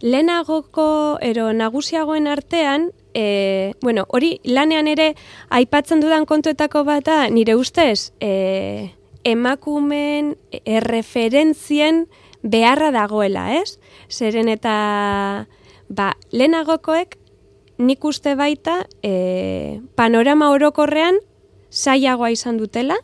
lehenagoko, 0.00 1.18
ero 1.20 1.52
nagusiagoen 1.52 2.28
artean, 2.30 2.92
e, 3.14 3.74
bueno, 3.80 4.06
hori 4.08 4.38
lanean 4.44 4.88
ere 4.88 5.14
aipatzen 5.50 6.00
dudan 6.00 6.26
kontuetako 6.26 6.84
bata, 6.84 7.28
nire 7.30 7.56
ustez, 7.56 8.12
e, 8.20 8.94
emakumen 9.24 10.36
erreferentzien 10.64 12.06
beharra 12.42 12.90
dagoela, 12.94 13.52
ez? 13.58 13.78
Zeren 14.08 14.48
eta, 14.48 15.46
ba, 15.88 16.12
lehenagokoek 16.30 17.18
nik 17.78 18.04
uste 18.04 18.34
baita 18.38 18.82
e, 19.02 19.80
panorama 19.94 20.50
orokorrean 20.54 21.18
zaiagoa 21.70 22.30
izan 22.34 22.58
dutela, 22.58 22.96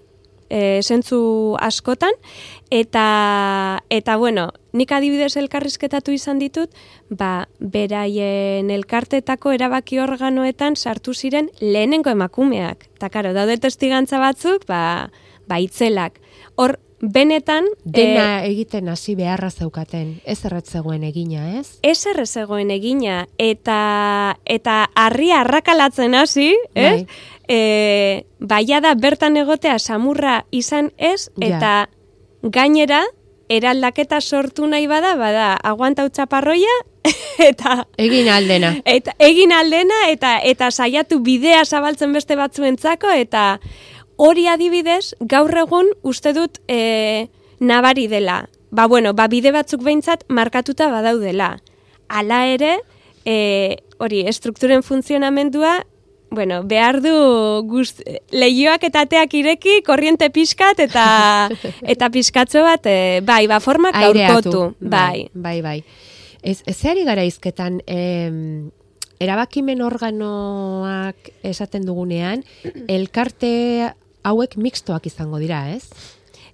e, 0.54 0.80
zentzu 0.82 1.56
askotan, 1.58 2.14
eta, 2.70 3.82
eta 3.90 4.16
bueno, 4.20 4.48
nik 4.72 4.92
adibidez 4.94 5.34
elkarrizketatu 5.40 6.14
izan 6.14 6.38
ditut, 6.38 6.70
ba, 7.10 7.48
beraien 7.58 8.70
elkartetako 8.70 9.54
erabaki 9.58 9.98
organoetan 10.02 10.78
sartu 10.78 11.14
ziren 11.14 11.50
lehenengo 11.60 12.14
emakumeak. 12.14 12.88
Eta 12.94 13.10
karo, 13.10 13.34
daude 13.34 13.58
testigantza 13.58 14.22
batzuk, 14.22 14.66
ba, 14.70 15.10
ba 15.50 15.60
itzelak. 15.62 16.20
Hor, 16.54 16.78
benetan... 17.12 17.66
Dena 17.84 18.44
e, 18.44 18.50
egiten 18.52 18.88
hasi 18.88 19.14
beharra 19.18 19.50
zeukaten, 19.50 20.20
ez 20.24 20.38
erretzegoen 20.44 21.04
egina, 21.04 21.46
ez? 21.58 21.78
Ez 21.82 22.06
erretzegoen 22.10 22.70
egina, 22.74 23.24
eta 23.38 23.78
eta 24.44 24.84
harri 24.94 25.30
arrakalatzen 25.34 26.14
hasi, 26.14 26.52
ez? 26.74 27.04
Bai. 27.04 27.06
E, 27.48 28.24
baia 28.40 28.80
da 28.80 28.94
bertan 28.96 29.36
egotea 29.36 29.78
samurra 29.78 30.44
izan 30.50 30.92
ez, 30.96 31.28
eta 31.44 31.90
gainera, 32.42 33.02
eraldaketa 33.52 34.20
sortu 34.20 34.66
nahi 34.66 34.86
bada, 34.88 35.14
bada, 35.20 35.54
aguanta 35.62 36.06
utxaparroia, 36.08 36.74
eta... 37.50 37.82
Egin 38.00 38.30
aldena. 38.32 38.72
Eta, 38.88 39.12
egin 39.22 39.52
aldena, 39.52 40.06
eta, 40.12 40.38
eta 40.40 40.70
saiatu 40.70 41.20
bidea 41.24 41.64
zabaltzen 41.64 42.14
beste 42.16 42.36
batzuentzako, 42.40 43.12
eta 43.12 43.58
hori 44.16 44.46
adibidez, 44.48 45.14
gaur 45.20 45.52
egun 45.58 45.90
uste 46.02 46.34
dut 46.36 46.60
e, 46.68 47.28
nabari 47.60 48.06
dela. 48.08 48.44
Ba, 48.74 48.86
bueno, 48.90 49.14
ba, 49.14 49.28
bide 49.30 49.52
batzuk 49.54 49.82
behintzat 49.86 50.24
markatuta 50.28 50.90
badaudela. 50.90 51.58
Hala 52.08 52.46
ere, 52.50 52.78
e, 53.24 53.76
hori, 53.98 54.24
estrukturen 54.28 54.82
funtzionamendua, 54.82 55.84
bueno, 56.34 56.62
behar 56.66 56.98
du 57.00 57.14
guzt, 57.70 58.02
lehioak 58.34 58.82
eta 58.88 59.04
ateak 59.06 59.36
ireki, 59.38 59.80
korriente 59.86 60.30
pixkat 60.34 60.80
eta 60.82 61.04
eta 61.94 62.10
pixkatzo 62.10 62.64
bat, 62.66 62.86
e, 62.86 63.20
bai, 63.22 63.46
ba, 63.46 63.60
formak 63.62 63.94
gaurkotu. 63.94 64.72
Bai, 64.80 65.28
bai, 65.32 65.60
bai. 65.62 65.78
bai. 65.80 66.12
Ez, 66.44 66.60
ez 66.66 66.76
gara 67.06 67.24
izketan, 67.24 67.80
em, 67.86 68.70
erabakimen 69.18 69.80
organoak 69.80 71.30
esaten 71.42 71.86
dugunean, 71.88 72.44
elkarte 72.86 73.94
hauek 74.24 74.56
mixtoak 74.56 75.06
izango 75.06 75.38
dira, 75.42 75.66
ez? 75.74 75.88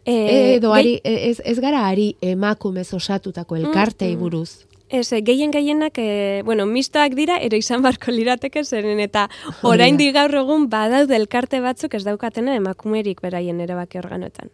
E, 0.04 0.56
Edo 0.56 0.72
ari, 0.74 0.98
ez, 1.04 1.38
ez 1.44 1.58
gara 1.60 1.84
ari 1.88 2.14
emakumez 2.24 2.88
osatutako 2.96 3.56
elkartei 3.56 4.14
mm, 4.14 4.20
buruz. 4.20 4.50
Ez, 4.90 5.06
gehien 5.22 5.52
gehienak, 5.54 5.98
e, 6.02 6.42
bueno, 6.44 6.66
mistoak 6.66 7.14
dira, 7.14 7.36
ero 7.38 7.58
izan 7.60 7.84
barko 7.84 8.10
lirateke 8.10 8.64
zeren, 8.64 8.98
eta 9.00 9.28
orain 9.62 10.00
di 10.00 10.10
gaur 10.12 10.34
egun 10.42 10.66
badaude 10.72 11.14
elkarte 11.14 11.60
batzuk 11.62 11.94
ez 11.94 12.02
daukatena 12.08 12.56
emakumerik 12.58 13.22
beraien 13.22 13.60
erabaki 13.60 14.00
organoetan. 14.02 14.50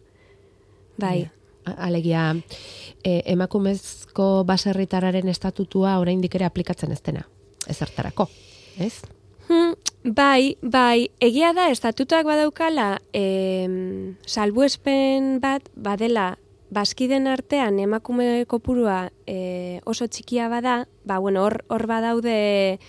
Bai. 0.97 1.29
alegia, 1.67 2.33
e, 3.03 3.21
emakumezko 3.33 4.45
baserritararen 4.47 5.27
estatutua 5.27 5.97
orain 5.99 6.21
ere 6.23 6.45
aplikatzen 6.45 6.91
ez 6.91 7.01
dena, 7.03 7.27
ezertarako, 7.67 8.29
ez? 8.79 8.93
Hmm, 9.49 9.73
bai, 10.07 10.57
bai, 10.61 11.09
egia 11.19 11.51
da, 11.53 11.67
estatutuak 11.71 12.25
badaukala, 12.27 13.01
e, 13.13 14.15
salbuespen 14.25 15.39
bat, 15.43 15.67
badela, 15.75 16.37
baskiden 16.71 17.27
artean 17.27 17.79
emakume 17.79 18.45
kopurua 18.47 19.09
e, 19.27 19.79
oso 19.85 20.07
txikia 20.07 20.47
bada, 20.51 20.85
ba, 21.05 21.19
bueno, 21.19 21.43
hor, 21.43 21.61
hor 21.67 21.87
badaude, 21.87 22.79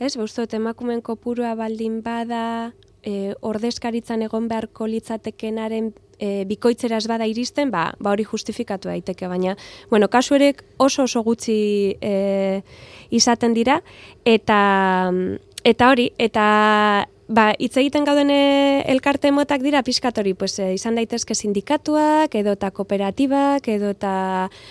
ez, 0.00 0.14
beustot, 0.16 0.54
emakumen 0.56 1.02
kopurua 1.04 1.54
baldin 1.56 2.00
bada, 2.04 2.72
e, 3.02 3.34
ordezkaritzan 3.40 4.24
egon 4.28 4.48
beharko 4.48 4.88
litzatekenaren 4.88 5.92
e, 6.18 6.44
bikoitzeraz 6.48 7.04
bada 7.10 7.28
iristen, 7.28 7.72
ba, 7.72 7.90
ba 8.00 8.12
hori 8.14 8.24
justifikatu 8.24 8.88
daiteke, 8.88 9.28
baina, 9.28 9.56
bueno, 9.90 10.08
kasu 10.08 10.36
oso 10.78 11.04
oso 11.04 11.22
gutxi 11.22 11.96
e, 12.00 12.62
izaten 13.10 13.54
dira, 13.54 13.82
eta 14.24 15.20
Eta 15.64 15.90
hori, 15.92 16.10
eta 16.18 17.06
ba, 17.32 17.52
hitz 17.58 17.76
egiten 17.80 18.04
gauden 18.06 18.30
eh, 18.34 18.82
elkarte 18.92 19.30
motak 19.32 19.62
dira 19.64 19.82
pizkatori, 19.86 20.34
pues, 20.34 20.56
e, 20.58 20.72
izan 20.74 20.98
daitezke 20.98 21.36
sindikatuak, 21.38 22.34
edo 22.38 22.56
eta 22.58 22.72
kooperatibak, 22.74 23.68
edo 23.72 23.92
eta 23.94 24.14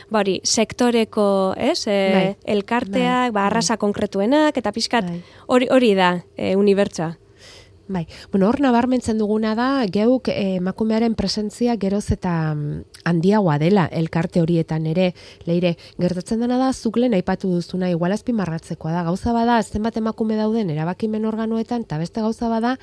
ba, 0.10 0.22
hori, 0.22 0.40
sektoreko 0.44 1.56
ez, 1.58 1.80
e, 1.88 2.36
elkarteak, 2.56 3.32
bai, 3.32 3.36
ba, 3.38 3.48
arrasa 3.48 3.80
konkretuenak, 3.82 4.58
eta 4.58 4.76
pizkat 4.76 5.08
bai. 5.10 5.22
hori, 5.48 5.72
hori 5.72 5.96
da 5.98 6.14
e, 6.36 6.56
unibertsa. 6.60 7.16
Bai, 7.92 8.06
bueno, 8.32 8.48
hor 8.48 8.62
nabarmentzen 8.64 9.18
duguna 9.20 9.52
da, 9.56 9.86
geuk 9.92 10.30
eh, 10.32 10.56
emakumearen 10.62 11.16
presentzia 11.20 11.76
geroz 11.82 12.06
eta 12.16 12.54
mm, 12.54 13.02
handiagoa 13.10 13.58
dela 13.60 13.88
elkarte 13.92 14.40
horietan 14.42 14.86
ere, 14.88 15.10
leire, 15.48 15.76
gertatzen 16.00 16.40
dena 16.44 16.60
da, 16.62 16.72
zuklen 16.72 17.16
aipatu 17.18 17.52
duzuna, 17.52 17.90
igualazpi 17.92 18.36
marratzekoa 18.38 18.94
da, 18.96 19.04
gauza 19.08 19.34
bada, 19.36 19.60
zenbat 19.64 20.00
emakume 20.00 20.40
dauden 20.40 20.72
erabakimen 20.72 21.28
organoetan, 21.28 21.84
eta 21.84 22.00
beste 22.00 22.24
gauza 22.24 22.48
bada, 22.52 22.78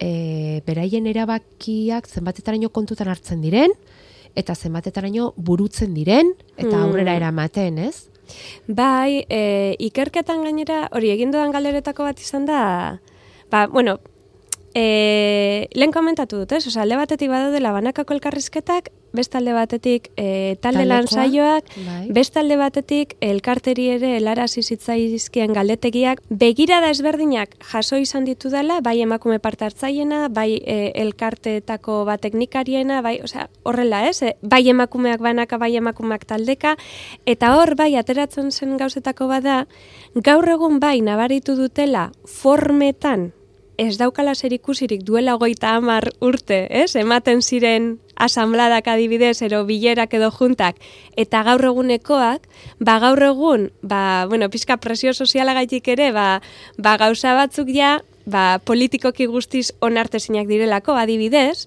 e, 0.00 0.62
beraien 0.66 1.06
erabakiak 1.10 2.08
zenbatetaraino 2.08 2.72
kontutan 2.72 3.12
hartzen 3.12 3.44
diren, 3.44 3.76
eta 4.34 4.56
zenbatetaraino 4.56 5.32
burutzen 5.36 5.94
diren, 5.94 6.32
eta 6.56 6.72
hmm. 6.72 6.82
aurrera 6.88 7.14
eramaten, 7.20 7.78
ez? 7.90 8.08
Bai, 8.66 9.24
e, 9.28 9.76
ikerketan 9.84 10.42
gainera, 10.46 10.86
hori 10.96 11.12
egin 11.12 11.34
dudan 11.34 11.52
galderetako 11.52 12.08
bat 12.08 12.20
izan 12.20 12.48
da, 12.48 12.62
ba, 13.52 13.66
bueno, 13.68 13.98
E, 14.74 15.68
lehen 15.78 15.92
komentatu 15.94 16.40
dut, 16.42 16.52
ez? 16.52 16.66
Osa, 16.66 16.82
alde 16.82 16.96
batetik 16.98 17.30
badaude 17.30 17.60
labanakako 17.62 18.16
elkarrizketak, 18.16 18.88
beste 19.14 19.38
alde 19.38 19.52
batetik 19.54 20.08
e, 20.18 20.56
talde 20.58 20.82
lan 20.88 21.06
saioak, 21.06 21.68
bai. 21.86 22.08
beste 22.10 22.40
alde 22.40 22.56
batetik 22.58 23.14
elkarteri 23.22 23.86
ere 23.94 24.16
helarazi 24.16 24.64
zitzaizkien 24.66 25.54
galdetegiak, 25.54 26.24
begirada 26.42 26.90
ezberdinak 26.90 27.54
jaso 27.70 28.00
izan 28.02 28.26
ditu 28.26 28.50
dela, 28.50 28.80
bai 28.82 28.96
emakume 29.04 29.38
parte 29.38 29.68
hartzaiena, 29.68 30.24
bai 30.26 30.58
e, 30.58 30.90
elkarteetako 31.04 32.00
bat 32.10 32.24
teknikariena, 32.26 32.98
bai, 33.06 33.20
osea, 33.22 33.46
horrela, 33.62 34.02
ez? 34.08 34.18
E, 34.26 34.34
bai 34.42 34.64
emakumeak 34.74 35.22
banaka, 35.22 35.60
bai 35.62 35.70
emakumeak 35.78 36.26
taldeka, 36.26 36.74
eta 37.30 37.54
hor, 37.60 37.76
bai, 37.78 37.92
ateratzen 38.02 38.50
zen 38.50 38.74
gauzetako 38.82 39.30
bada, 39.30 39.62
gaur 40.18 40.50
egun 40.50 40.82
bai, 40.82 40.98
nabaritu 41.06 41.54
dutela 41.54 42.08
formetan, 42.26 43.30
ez 43.76 43.98
daukala 43.98 44.34
zer 44.34 44.52
ikusirik 44.52 45.02
duela 45.02 45.34
hogeita 45.34 45.74
hamar 45.76 46.10
urte, 46.20 46.66
ez? 46.70 46.94
Ematen 46.96 47.42
ziren 47.42 47.98
asambladak 48.14 48.86
adibidez, 48.88 49.42
ero 49.42 49.64
bilerak 49.66 50.14
edo 50.14 50.30
juntak, 50.30 50.78
eta 51.16 51.42
gaur 51.46 51.64
egunekoak, 51.70 52.46
ba 52.78 52.98
gaur 53.02 53.22
egun, 53.22 53.70
ba, 53.82 54.26
bueno, 54.30 54.48
pizka 54.50 54.76
presio 54.76 55.14
sozialagaitik 55.14 55.88
ere, 55.88 56.12
ba, 56.12 56.40
ba 56.78 56.96
gauza 56.96 57.34
batzuk 57.34 57.70
ja, 57.74 57.98
ba, 58.26 58.60
politikoki 58.64 59.26
guztiz 59.26 59.72
onartezinak 59.80 60.46
direlako 60.46 60.94
adibidez, 60.94 61.66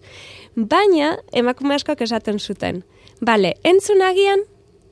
baina 0.55 1.17
emakume 1.31 1.75
askoak 1.75 2.01
esaten 2.01 2.39
zuten. 2.39 2.83
Bale, 3.19 3.55
entzun 3.63 4.01
agian, 4.05 4.45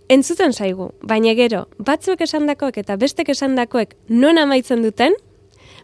entzuten 0.09 0.53
zaigu, 0.53 0.91
baina 1.01 1.33
gero, 1.37 1.65
batzuk 1.77 2.21
esandakoek 2.21 2.77
eta 2.83 2.97
bestek 2.99 3.31
esandakoek 3.33 3.95
non 4.09 4.37
amaitzen 4.37 4.83
duten, 4.83 5.15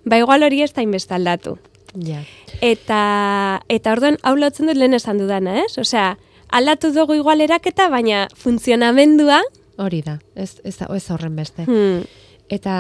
ba 0.06 0.18
igual 0.18 0.44
hori 0.44 0.62
ez 0.62 0.74
da 0.74 0.82
inbesta 0.82 1.16
aldatu. 1.16 1.58
Ja. 1.96 2.22
Eta, 2.62 3.62
eta 3.68 3.92
orduan, 3.92 4.18
hau 4.24 4.36
lotzen 4.40 4.70
dut 4.70 4.80
lehen 4.80 4.96
esan 4.96 5.20
dudana, 5.20 5.58
ez? 5.66 5.78
Osea, 5.82 6.16
aldatu 6.52 6.92
dugu 6.96 7.18
igual 7.20 7.42
eraketa, 7.42 7.90
baina 7.92 8.28
funtzionamendua... 8.36 9.42
Hori 9.82 10.02
da, 10.06 10.20
ez, 10.36 10.54
ez, 10.64 10.78
ez 10.84 11.04
horren 11.12 11.36
beste. 11.36 11.66
Hmm. 11.66 12.04
Eta 12.52 12.76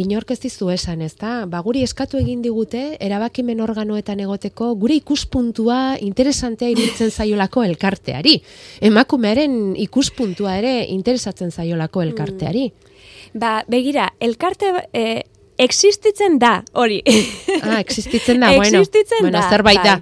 inork 0.00 0.30
ez 0.34 0.38
dizu 0.42 0.68
esan, 0.72 1.02
ez 1.04 1.14
da? 1.16 1.44
Ba, 1.48 1.60
guri 1.64 1.82
eskatu 1.86 2.18
egin 2.20 2.42
digute, 2.44 2.82
erabakimen 3.02 3.62
organoetan 3.64 4.20
egoteko, 4.24 4.72
gure 4.80 4.96
ikuspuntua 4.98 5.96
interesantea 6.04 6.72
iruditzen 6.72 7.10
zaiolako 7.10 7.64
elkarteari. 7.64 8.36
Emakumearen 8.84 9.76
ikuspuntua 9.86 10.58
ere 10.60 10.74
interesatzen 10.92 11.52
zaiolako 11.52 12.04
elkarteari. 12.04 12.68
Ba, 13.36 13.62
begira, 13.68 14.10
elkarte, 14.20 14.72
eh, 14.92 15.22
existitzen 15.58 16.38
da, 16.38 16.62
hori. 16.72 17.02
Ah, 17.62 17.80
existitzen 17.80 18.40
da, 18.40 18.52
bueno. 18.56 18.80
Existitzen 18.80 19.22
bueno, 19.22 19.38
da. 19.38 19.48
Zerbait 19.50 19.82
da. 19.82 20.00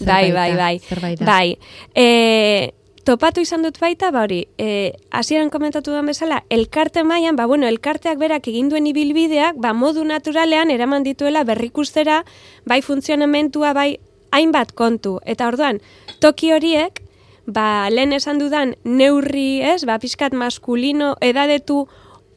Bai, 0.00 0.32
bai, 0.32 0.54
bai. 0.56 0.78
Zerbait 0.78 1.18
da. 1.18 1.26
Bai. 1.26 1.58
E, 1.94 2.72
topatu 3.04 3.42
izan 3.42 3.62
dut 3.66 3.78
baita, 3.82 4.10
ba 4.14 4.24
hori, 4.26 4.44
e, 4.58 4.94
hasieran 5.10 5.50
komentatu 5.50 5.94
den 5.94 6.06
bezala, 6.10 6.42
elkarte 6.50 7.04
mailan, 7.04 7.36
ba 7.36 7.46
bueno, 7.46 7.66
elkarteak 7.66 8.18
berak 8.18 8.48
egin 8.50 8.70
duen 8.70 8.86
ibilbideak, 8.86 9.58
ba 9.62 9.72
modu 9.74 10.04
naturalean 10.06 10.70
eraman 10.70 11.06
dituela 11.06 11.44
berrikustera, 11.44 12.22
bai 12.66 12.82
funtzionamentua, 12.82 13.72
bai 13.74 13.96
hainbat 14.32 14.72
kontu. 14.72 15.18
Eta 15.26 15.48
orduan, 15.50 15.82
toki 16.20 16.52
horiek, 16.54 17.02
ba 17.46 17.90
lehen 17.90 18.14
esan 18.14 18.38
dudan 18.38 18.76
neurri, 18.84 19.60
ez, 19.62 19.82
ba 19.84 19.98
pizkat 19.98 20.32
maskulino 20.32 21.16
edadetu 21.20 21.86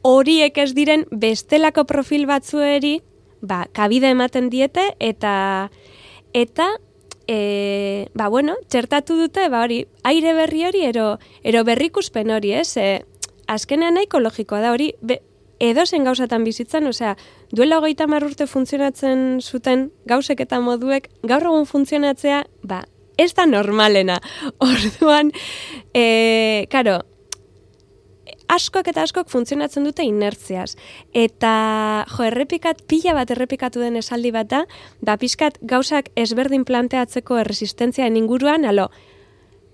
horiek 0.06 0.58
ez 0.62 0.72
diren 0.76 1.04
bestelako 1.10 1.84
profil 1.88 2.26
batzueri 2.30 3.00
ba, 3.40 3.66
kabide 3.74 4.12
ematen 4.14 4.50
diete 4.50 4.92
eta 5.02 5.70
eta 6.36 6.68
e, 7.26 8.08
ba, 8.14 8.28
bueno, 8.28 8.54
txertatu 8.70 9.16
dute, 9.18 9.48
ba, 9.50 9.64
hori, 9.64 9.84
aire 10.06 10.34
berri 10.36 10.64
hori, 10.66 10.84
ero, 10.86 11.16
ero 11.42 11.64
berrikuspen 11.66 12.30
hori, 12.30 12.52
ez? 12.54 12.76
E, 12.76 13.00
azkenean 13.50 13.96
nahiko 13.98 14.20
logikoa 14.22 14.60
da 14.62 14.72
hori, 14.74 14.92
be, 15.02 15.20
edo 15.58 15.86
zen 15.86 16.04
gauzatan 16.06 16.44
bizitzan, 16.44 16.86
osea, 16.86 17.16
duela 17.50 17.80
hogeita 17.80 18.06
urte 18.06 18.46
funtzionatzen 18.46 19.40
zuten 19.40 19.90
gauzek 20.06 20.40
eta 20.40 20.60
moduek, 20.60 21.08
gaur 21.24 21.42
egun 21.42 21.66
funtzionatzea, 21.66 22.44
ba, 22.62 22.84
ez 23.18 23.32
da 23.34 23.46
normalena. 23.46 24.20
Orduan, 24.60 25.32
e, 25.94 26.66
karo, 26.70 27.00
askok 28.52 28.88
eta 28.92 29.02
askok 29.06 29.30
funtzionatzen 29.30 29.86
dute 29.86 30.04
inertziaz. 30.06 30.76
Eta, 31.14 31.52
jo, 32.10 32.26
errepikat, 32.28 32.82
pila 32.90 33.16
bat 33.16 33.30
errepikatu 33.34 33.82
den 33.82 33.98
esaldi 34.00 34.32
bat 34.34 34.50
da, 34.50 34.62
da 35.00 35.16
pixkat 35.20 35.58
gauzak 35.62 36.10
ezberdin 36.16 36.64
planteatzeko 36.68 37.40
erresistentziaen 37.42 38.16
inguruan, 38.18 38.64
alo, 38.68 38.88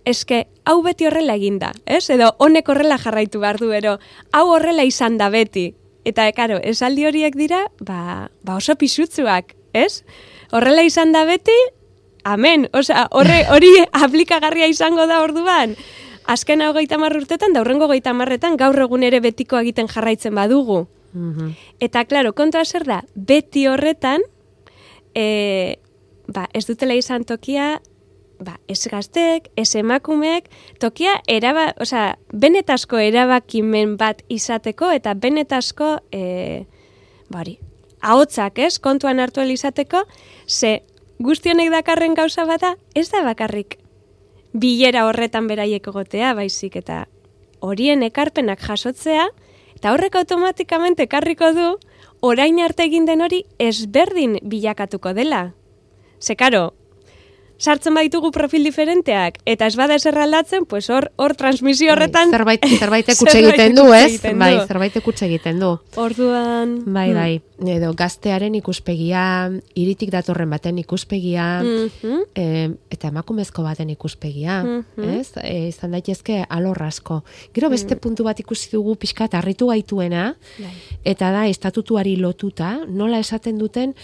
eske, 0.08 0.46
hau 0.66 0.80
beti 0.82 1.06
horrela 1.06 1.36
eginda, 1.38 1.72
ez? 1.86 2.08
Edo, 2.10 2.32
honek 2.42 2.68
horrela 2.72 2.98
jarraitu 2.98 3.42
behar 3.42 3.60
du, 3.62 3.70
ero, 3.76 3.98
hau 4.32 4.46
horrela 4.56 4.86
izan 4.88 5.18
da 5.20 5.30
beti. 5.30 5.72
Eta, 6.08 6.26
karo, 6.34 6.58
esaldi 6.58 7.06
horiek 7.06 7.36
dira, 7.38 7.66
ba, 7.80 8.28
ba 8.42 8.58
oso 8.58 8.74
pisutzuak, 8.78 9.54
ez? 9.72 10.02
Horrela 10.50 10.82
izan 10.82 11.14
da 11.14 11.22
beti, 11.28 11.56
amen, 12.24 12.66
osea, 12.74 13.06
horre, 13.14 13.44
hori 13.54 13.70
aplikagarria 14.06 14.66
izango 14.72 15.06
da 15.06 15.22
orduan 15.22 15.76
azken 16.26 16.62
hogeita 16.62 16.96
urtetan, 16.98 17.52
da 17.52 17.60
hurrengo 17.60 17.86
hogeita 17.86 18.12
marretan, 18.12 18.56
gaur 18.56 18.78
egun 18.78 19.02
ere 19.02 19.20
betiko 19.20 19.58
egiten 19.58 19.88
jarraitzen 19.88 20.34
badugu. 20.34 20.86
Mhm. 21.12 21.52
Eta, 21.80 22.04
klaro, 22.04 22.32
kontra 22.32 22.64
zer 22.64 22.84
da, 22.84 23.02
beti 23.14 23.66
horretan, 23.66 24.22
e, 25.14 25.76
ba, 26.26 26.48
ez 26.52 26.66
dutela 26.66 26.94
izan 26.94 27.24
tokia, 27.24 27.82
ba, 28.40 28.58
ez 28.68 28.80
gaztek, 28.88 29.50
ez 29.56 29.74
emakumeek, 29.76 30.48
tokia, 30.80 31.20
eraba, 31.28 31.74
oza, 31.80 32.16
benetasko 32.32 32.98
erabakimen 32.98 33.96
bat 33.96 34.22
izateko, 34.28 34.90
eta 34.90 35.14
benetasko, 35.14 35.98
e, 36.12 36.64
bari, 37.28 37.58
ahotzak, 38.00 38.58
ez, 38.58 38.78
kontuan 38.78 39.20
hartu 39.20 39.42
izateko, 39.42 40.06
ze 40.48 40.82
guztionek 41.20 41.70
dakarren 41.70 42.14
gauza 42.14 42.44
bada, 42.44 42.76
ez 42.94 43.10
da 43.10 43.22
bakarrik 43.22 43.81
bilera 44.52 45.06
horretan 45.08 45.48
beraiek 45.48 45.86
egotea, 45.88 46.34
baizik 46.34 46.76
eta 46.76 47.06
horien 47.60 48.02
ekarpenak 48.02 48.60
jasotzea, 48.60 49.28
eta 49.76 49.92
horrek 49.94 50.16
automatikamente 50.20 51.06
ekarriko 51.08 51.52
du, 51.56 51.68
orain 52.20 52.60
arte 52.62 52.86
egin 52.86 53.06
den 53.06 53.22
hori 53.22 53.42
ezberdin 53.58 54.38
bilakatuko 54.42 55.12
dela. 55.14 55.52
Ze 56.20 56.36
karo, 56.36 56.72
sartzen 57.62 57.94
baitugu 57.94 58.32
profil 58.34 58.66
diferenteak, 58.66 59.38
eta 59.46 59.68
ez 59.70 59.76
bada 59.78 59.94
eser 59.94 60.16
aldatzen, 60.18 60.66
pues 60.66 60.88
hor, 60.90 61.08
hor 61.16 61.36
transmisio 61.38 61.86
bai, 61.86 61.94
horretan... 61.94 62.32
Bai, 62.32 62.38
zerbait, 62.38 62.66
zerbait 62.82 63.12
ekutxe 63.14 63.38
egiten 63.38 63.76
du, 63.78 63.86
ez? 63.94 64.18
Bai, 64.40 64.52
zerbait 64.66 64.98
ekutxe 64.98 65.28
egiten 65.28 65.62
du. 65.62 65.70
Orduan... 66.02 66.74
Bai, 66.88 67.08
hmm. 67.12 67.20
bai, 67.20 67.76
edo 67.76 67.92
gaztearen 67.98 68.56
ikuspegia, 68.58 69.24
iritik 69.78 70.10
datorren 70.14 70.50
baten 70.50 70.82
ikuspegia, 70.82 71.48
mm 71.62 72.20
eta 72.92 73.08
emakumezko 73.08 73.62
baten 73.64 73.90
ikuspegia, 73.92 74.60
mm 74.64 75.08
ez? 75.12 75.30
E, 75.42 75.68
izan 75.70 75.94
daitezke 75.94 76.42
alorrasko. 76.48 77.22
Gero 77.54 77.70
beste 77.72 77.94
mm. 77.94 78.02
puntu 78.02 78.26
bat 78.26 78.38
ikusi 78.40 78.70
dugu 78.72 78.94
pixkat 79.00 79.34
harritu 79.38 79.70
gaituena, 79.70 80.32
bai. 80.58 80.74
eta 81.14 81.30
da, 81.34 81.46
estatutuari 81.50 82.16
lotuta, 82.20 82.74
nola 82.88 83.20
esaten 83.22 83.58
duten, 83.60 83.94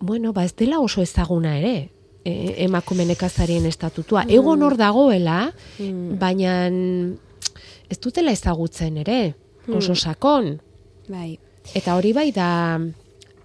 bueno, 0.00 0.32
ba 0.32 0.44
ez 0.44 0.54
dela 0.56 0.80
oso 0.80 1.02
ezaguna 1.02 1.56
ere, 1.58 1.93
e, 2.24 2.64
emakume 2.64 3.04
nekazarien 3.04 3.66
estatutua. 3.66 4.24
Mm. 4.24 4.34
Egon 4.38 4.66
hor 4.66 4.76
dagoela, 4.80 5.38
mm. 5.78 6.18
baina 6.18 6.56
ez 7.90 8.00
dutela 8.00 8.32
ezagutzen 8.32 8.98
ere, 9.04 9.20
oso 9.68 9.92
mm. 9.92 10.00
sakon. 10.00 10.52
Bai. 11.08 11.34
Eta 11.76 11.96
hori 11.96 12.12
bai 12.16 12.30
da 12.32 12.50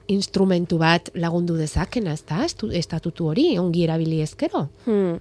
instrumentu 0.09 0.79
bat 0.81 1.11
lagundu 1.13 1.55
dezakena, 1.59 2.15
ez 2.17 2.23
da, 2.27 2.45
estatutu 2.75 3.29
hori, 3.29 3.51
ongi 3.61 3.83
erabili 3.85 4.23
ezkero. 4.25 4.65
Hmm. 4.87 5.19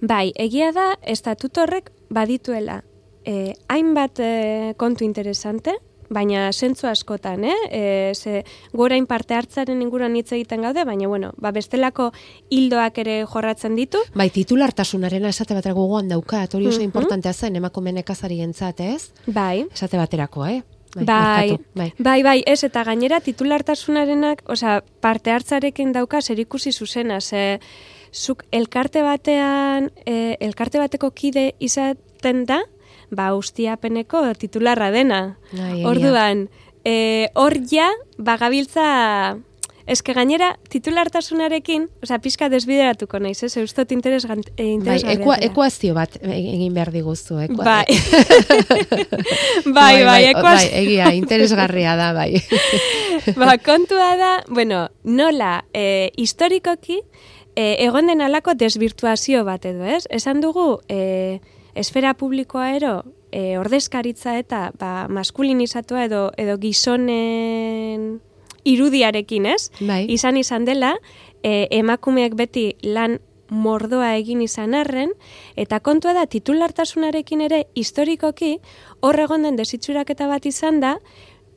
Bai, 0.00 0.30
egia 0.40 0.70
da, 0.72 0.94
estatutu 1.04 1.60
horrek 1.60 1.90
badituela, 2.08 2.80
eh, 3.28 3.52
hainbat 3.68 4.22
eh, 4.24 4.72
kontu 4.80 5.04
interesante, 5.04 5.76
baina 6.10 6.50
sentzu 6.52 6.88
askotan, 6.90 7.44
eh? 7.46 7.56
E, 7.70 7.82
ze 8.14 8.42
gorain 8.72 9.06
parte 9.06 9.34
hartzaren 9.34 9.80
inguruan 9.82 10.16
hitz 10.18 10.32
egiten 10.32 10.66
gaude, 10.66 10.84
baina 10.84 11.08
bueno, 11.08 11.32
ba 11.38 11.52
bestelako 11.54 12.10
hildoak 12.50 12.98
ere 12.98 13.20
jorratzen 13.24 13.78
ditu. 13.78 14.02
Bai, 14.14 14.28
titulartasunaren 14.34 15.24
esate 15.30 15.54
batera 15.54 15.74
gogoan 15.78 16.10
dauka, 16.10 16.44
hori 16.52 16.66
oso 16.66 16.78
mm 16.78 16.82
-hmm. 16.82 16.90
importantea 16.90 17.32
zen 17.32 17.56
emakume 17.56 17.92
nekazarientzat, 17.92 18.80
ez? 18.80 19.12
Bai. 19.26 19.66
Esate 19.72 19.96
baterako, 19.96 20.46
eh? 20.46 20.62
Bai, 20.94 21.04
bai, 21.04 21.58
bai, 21.74 21.92
bai, 21.98 22.22
bai, 22.22 22.42
ez 22.46 22.64
eta 22.64 22.82
gainera 22.82 23.20
titulartasunarenak, 23.20 24.42
osea, 24.50 24.82
parte 25.00 25.30
hartzarekin 25.30 25.92
dauka 25.92 26.20
zerikusi 26.20 26.72
zuzena, 26.72 27.20
ze 27.20 27.60
zuk 28.12 28.42
elkarte 28.50 29.02
batean, 29.02 29.92
e, 30.04 30.36
elkarte 30.40 30.78
bateko 30.78 31.12
kide 31.14 31.54
izaten 31.60 32.44
da, 32.44 32.64
ba 33.10 33.34
ustiapeneko 33.34 34.24
titularra 34.38 34.90
dena. 34.94 35.36
Ai, 35.58 35.84
Orduan, 35.84 36.48
e, 36.84 37.28
hor 37.34 37.58
ja, 37.70 37.90
bagabiltza, 38.18 39.38
eske 39.90 40.14
gainera, 40.14 40.52
titulartasunarekin, 40.70 41.88
oza, 42.04 42.20
pizka 42.22 42.48
desbideratuko 42.52 43.18
naiz, 43.22 43.40
ez, 43.42 43.56
eustot 43.58 43.90
interes, 43.92 44.26
e, 44.54 44.68
bai, 44.84 45.00
ekuazio 45.48 45.96
bat 45.96 46.14
egin 46.22 46.74
behar 46.76 46.92
diguzu, 46.94 47.40
ekua, 47.48 47.64
bai. 47.64 47.86
bai. 49.66 49.72
bai, 49.74 49.96
bai, 50.06 50.20
ekuazio. 50.30 50.70
Bai, 50.70 50.84
egia, 50.84 51.10
interesgarria 51.18 51.96
da, 51.98 52.12
bai. 52.14 52.38
ba, 53.40 53.56
kontua 53.64 54.14
da, 54.20 54.32
bueno, 54.48 54.86
nola, 55.04 55.64
e, 55.74 56.12
historikoki, 56.16 57.00
e, 57.56 57.74
egon 57.86 58.10
den 58.10 58.22
alako 58.22 58.54
desvirtuazio 58.54 59.42
bat 59.48 59.66
edo, 59.66 59.84
ez? 59.84 60.04
Esan 60.10 60.44
dugu, 60.44 60.78
e, 60.88 61.40
esfera 61.74 62.14
publikoa 62.14 62.72
ero 62.76 62.94
e, 63.30 63.58
ordezkaritza 63.58 64.36
eta 64.38 64.70
ba, 64.78 65.06
maskulinizatua 65.08 66.04
edo, 66.08 66.22
edo 66.36 66.58
gizonen 66.58 68.20
irudiarekin, 68.64 69.46
ez? 69.46 69.70
Bai. 69.80 70.04
Izan 70.12 70.36
izan 70.36 70.66
dela, 70.68 70.94
e, 71.42 71.66
emakumeak 71.70 72.36
beti 72.36 72.74
lan 72.84 73.18
mordoa 73.50 74.14
egin 74.20 74.42
izan 74.44 74.76
arren, 74.78 75.12
eta 75.58 75.80
kontua 75.80 76.14
da 76.14 76.26
titulartasunarekin 76.30 77.40
ere 77.48 77.64
historikoki 77.74 78.58
horregon 79.00 79.42
den 79.42 79.58
desitzuraketa 79.58 80.28
bat 80.30 80.46
izan 80.46 80.78
da, 80.80 80.98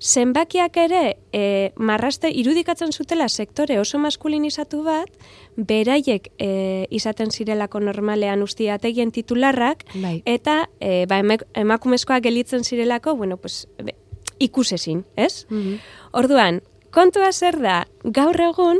zenbakiak 0.03 0.77
ere 0.77 1.03
e, 1.31 1.71
marraste 1.77 2.27
irudikatzen 2.27 2.91
zutela 2.91 3.29
sektore 3.29 3.77
oso 3.79 4.01
maskulinizatu 4.03 4.81
bat, 4.83 5.07
beraiek 5.55 6.31
e, 6.41 6.87
izaten 6.89 7.31
zirelako 7.31 7.79
normalean 7.79 8.41
ustiategien 8.41 9.11
titularrak, 9.11 9.85
bai. 9.95 10.21
eta 10.25 10.69
e, 10.79 11.05
ba, 11.09 11.21
emakumezkoa 11.53 12.19
gelitzen 12.25 12.63
zirelako, 12.63 13.15
bueno, 13.15 13.37
pues, 13.37 13.67
be, 13.83 13.95
ikusezin, 14.39 15.05
ez? 15.15 15.45
Mm 15.49 15.81
Orduan, 16.13 16.59
kontua 16.93 17.31
zer 17.33 17.55
da, 17.57 17.87
gaur 18.03 18.37
egun 18.37 18.77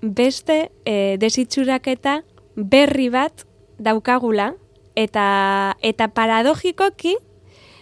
beste 0.00 0.70
e, 0.86 1.16
desitzuraketa 1.18 2.20
berri 2.54 3.08
bat 3.10 3.42
daukagula, 3.82 4.52
eta, 4.94 5.76
eta 5.82 6.06
paradogikoki, 6.14 7.16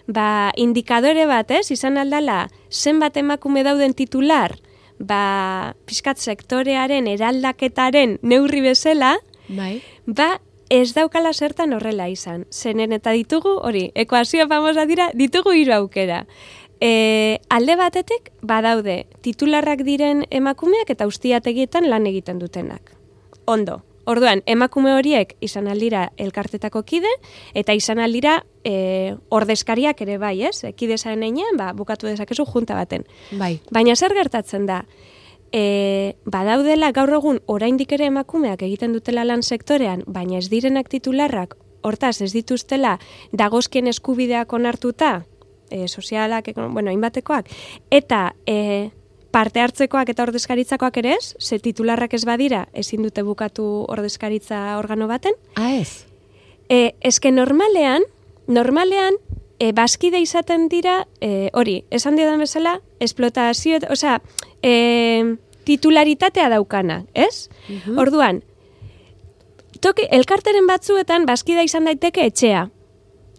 ba, 0.07 0.53
indikadore 0.57 1.27
bat, 1.29 1.51
ez, 1.51 1.71
izan 1.75 1.99
aldala, 2.01 2.47
zenbat 2.71 3.17
emakume 3.21 3.65
dauden 3.67 3.93
titular, 3.93 4.57
ba, 4.99 5.75
pixkat 5.87 6.19
sektorearen 6.19 7.07
eraldaketaren 7.11 8.19
neurri 8.23 8.63
bezala, 8.65 9.17
bai. 9.49 9.81
ba, 10.07 10.37
ez 10.71 10.93
daukala 10.95 11.33
zertan 11.33 11.73
horrela 11.73 12.09
izan. 12.09 12.47
Zenen 12.51 12.93
eta 12.93 13.13
ditugu, 13.15 13.57
hori, 13.63 13.91
ekuazio 13.95 14.47
famosa 14.49 14.87
dira, 14.87 15.11
ditugu 15.15 15.55
hiru 15.55 15.75
aukera. 15.77 16.25
E, 16.81 17.41
alde 17.49 17.77
batetik, 17.77 18.33
badaude, 18.43 19.07
titularrak 19.25 19.85
diren 19.87 20.25
emakumeak 20.31 20.91
eta 20.93 21.07
ustiategietan 21.07 21.89
lan 21.89 22.07
egiten 22.07 22.39
dutenak. 22.39 22.93
Ondo, 23.47 23.81
Orduan, 24.07 24.43
emakume 24.47 24.93
horiek 24.95 25.35
izan 25.43 25.67
aldira 25.67 26.07
elkartetako 26.17 26.85
kide, 26.87 27.11
eta 27.59 27.75
izan 27.75 27.99
aldira 27.99 28.39
e, 28.65 29.17
ordezkariak 29.35 30.01
ere 30.07 30.19
bai, 30.23 30.37
ez? 30.47 30.63
E, 30.65 30.73
kide 30.79 30.99
zaren 30.99 31.25
einean, 31.27 31.59
ba, 31.59 31.73
bukatu 31.75 32.07
dezakezu 32.07 32.47
junta 32.47 32.79
baten. 32.79 33.07
Bai. 33.35 33.57
Baina 33.75 33.97
zer 33.97 34.15
gertatzen 34.15 34.67
da? 34.71 34.85
E, 35.53 36.15
badaudela 36.25 36.93
gaur 36.95 37.13
egun 37.19 37.41
oraindik 37.51 37.93
ere 37.99 38.07
emakumeak 38.11 38.63
egiten 38.67 38.95
dutela 38.95 39.25
lan 39.27 39.43
sektorean, 39.43 40.05
baina 40.07 40.39
ez 40.39 40.51
direnak 40.51 40.91
titularrak, 40.93 41.57
hortaz 41.87 42.21
ez 42.23 42.33
dituztela 42.35 42.99
dagozkien 43.33 43.91
eskubideak 43.91 44.53
onartuta, 44.53 45.25
e, 45.71 45.89
sozialak, 45.89 46.53
bueno, 46.55 46.95
inbatekoak, 46.95 47.51
eta 47.91 48.37
e, 48.47 48.91
parte 49.31 49.61
hartzekoak 49.61 50.09
eta 50.13 50.25
ordezkaritzakoak 50.27 50.97
ere 51.03 51.15
ez, 51.17 51.35
ze 51.41 51.59
titularrak 51.59 52.15
ez 52.15 52.25
badira, 52.25 52.67
ezin 52.73 53.03
dute 53.03 53.23
bukatu 53.23 53.85
ordezkaritza 53.89 54.79
organo 54.79 55.09
baten. 55.09 55.35
Ah, 55.55 55.75
ez? 55.75 56.07
E, 56.69 56.95
eske 57.01 57.33
normalean, 57.33 58.03
normalean, 58.47 59.19
e, 59.59 59.73
baskide 59.73 60.21
izaten 60.21 60.69
dira, 60.69 61.07
e, 61.21 61.51
hori, 61.53 61.85
esan 61.91 62.17
diodan 62.17 62.41
bezala, 62.43 62.81
esplotazio, 63.01 63.79
osea, 63.91 64.21
e, 64.63 65.37
titularitatea 65.67 66.49
daukana, 66.49 67.05
ez? 67.15 67.49
Mhm. 67.69 67.99
Orduan, 67.99 68.43
toki, 69.81 70.07
elkarteren 70.11 70.67
batzuetan 70.67 71.27
baskida 71.27 71.63
izan 71.67 71.85
daiteke 71.85 72.27
etxea. 72.27 72.69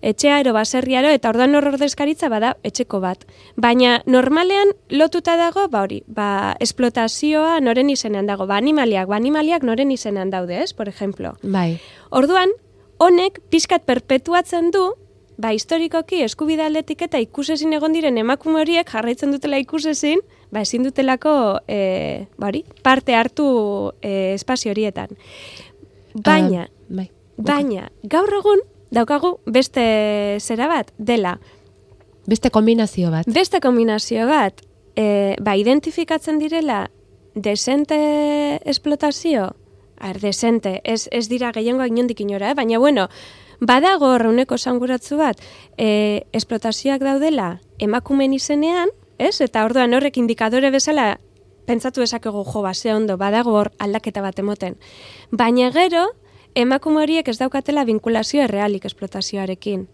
Etxea 0.02 0.40
ero 0.40 0.54
baserriaro 0.54 1.10
eta 1.10 1.30
orduan 1.34 1.56
hor 1.58 1.66
ordezkaritza 1.72 2.30
bada 2.30 2.56
etxeko 2.64 3.00
bat. 3.02 3.24
Baina 3.56 4.02
normalean 4.06 4.70
lotuta 4.90 5.36
dago, 5.38 5.68
ba 5.74 5.82
hori, 5.82 6.04
ba 6.08 6.56
esplotazioa 6.60 7.60
noren 7.66 7.90
izenean 7.90 8.28
dago, 8.30 8.46
ba 8.46 8.58
animaliak, 8.62 9.08
ba 9.10 9.16
animaliak 9.18 9.64
noren 9.64 9.92
izenean 9.92 10.30
daude, 10.30 10.62
ez, 10.62 10.74
por 10.74 10.88
ejemplo. 10.88 11.34
Bai. 11.42 11.80
Orduan, 12.12 12.54
honek 12.98 13.42
pixkat 13.50 13.84
perpetuatzen 13.90 14.70
du, 14.72 14.86
ba 15.38 15.52
historikoki 15.54 16.22
eskubide 16.26 16.64
aldetik 16.66 17.02
eta 17.06 17.20
ikusezin 17.22 17.74
egon 17.78 17.94
diren 17.94 18.18
emakume 18.18 18.62
horiek 18.62 18.90
jarraitzen 18.90 19.32
dutela 19.34 19.58
ikusezin, 19.62 20.22
ba 20.54 20.62
ezin 20.62 20.86
dutelako 20.86 21.60
e, 21.68 22.26
ba 22.38 22.48
hori, 22.48 22.64
parte 22.84 23.14
hartu 23.18 23.92
e, 24.02 24.34
espazio 24.34 24.72
horietan. 24.72 25.10
Baina, 26.14 26.64
Ah, 26.66 26.74
bai. 26.90 27.10
baina, 27.38 27.92
gaur 28.04 28.30
egun 28.40 28.62
daukagu 28.92 29.38
beste 29.46 30.38
zera 30.40 30.68
bat, 30.68 30.92
dela, 30.98 31.40
Beste 32.28 32.50
kombinazio 32.52 33.10
bat. 33.10 33.26
beste 33.26 33.62
kombinazio 33.64 34.28
bat, 34.28 34.60
e, 35.00 35.36
ba 35.40 35.56
identifikatzen 35.56 36.40
direla 36.40 36.90
desente 37.36 38.60
esplotazio, 38.70 39.56
ar, 39.98 40.20
desente, 40.20 40.82
ez, 40.84 41.08
ez 41.12 41.30
dira 41.30 41.54
gehiengoak 41.56 41.94
inondik 41.94 42.20
inora, 42.20 42.52
eh? 42.52 42.54
baina 42.54 42.80
bueno, 42.84 43.08
badago 43.60 44.12
horreuneko 44.14 44.58
sanguratzu 44.58 45.18
bat, 45.18 45.40
e, 45.78 46.28
esplotazioak 46.34 47.02
daudela 47.02 47.62
emakumen 47.80 48.34
izenean, 48.34 48.92
ez? 49.18 49.40
Eta 49.42 49.64
orduan 49.66 49.94
horrek 49.94 50.18
indikadore 50.18 50.70
bezala 50.72 51.18
pentsatu 51.68 52.02
dezakegu 52.02 52.44
jo 52.44 52.62
ba, 52.62 52.74
ze 52.74 52.94
ondo, 52.94 53.18
badago 53.18 53.56
hor 53.56 53.72
aldaketa 53.80 54.22
bat 54.22 54.40
emoten. 54.40 54.78
Baina 55.32 55.72
gero, 55.72 56.10
emakume 56.58 57.04
horiek 57.04 57.28
ez 57.30 57.38
daukatela 57.38 57.86
vinkulazio 57.86 58.42
errealik 58.42 58.86
esplotazioarekin. 58.90 59.86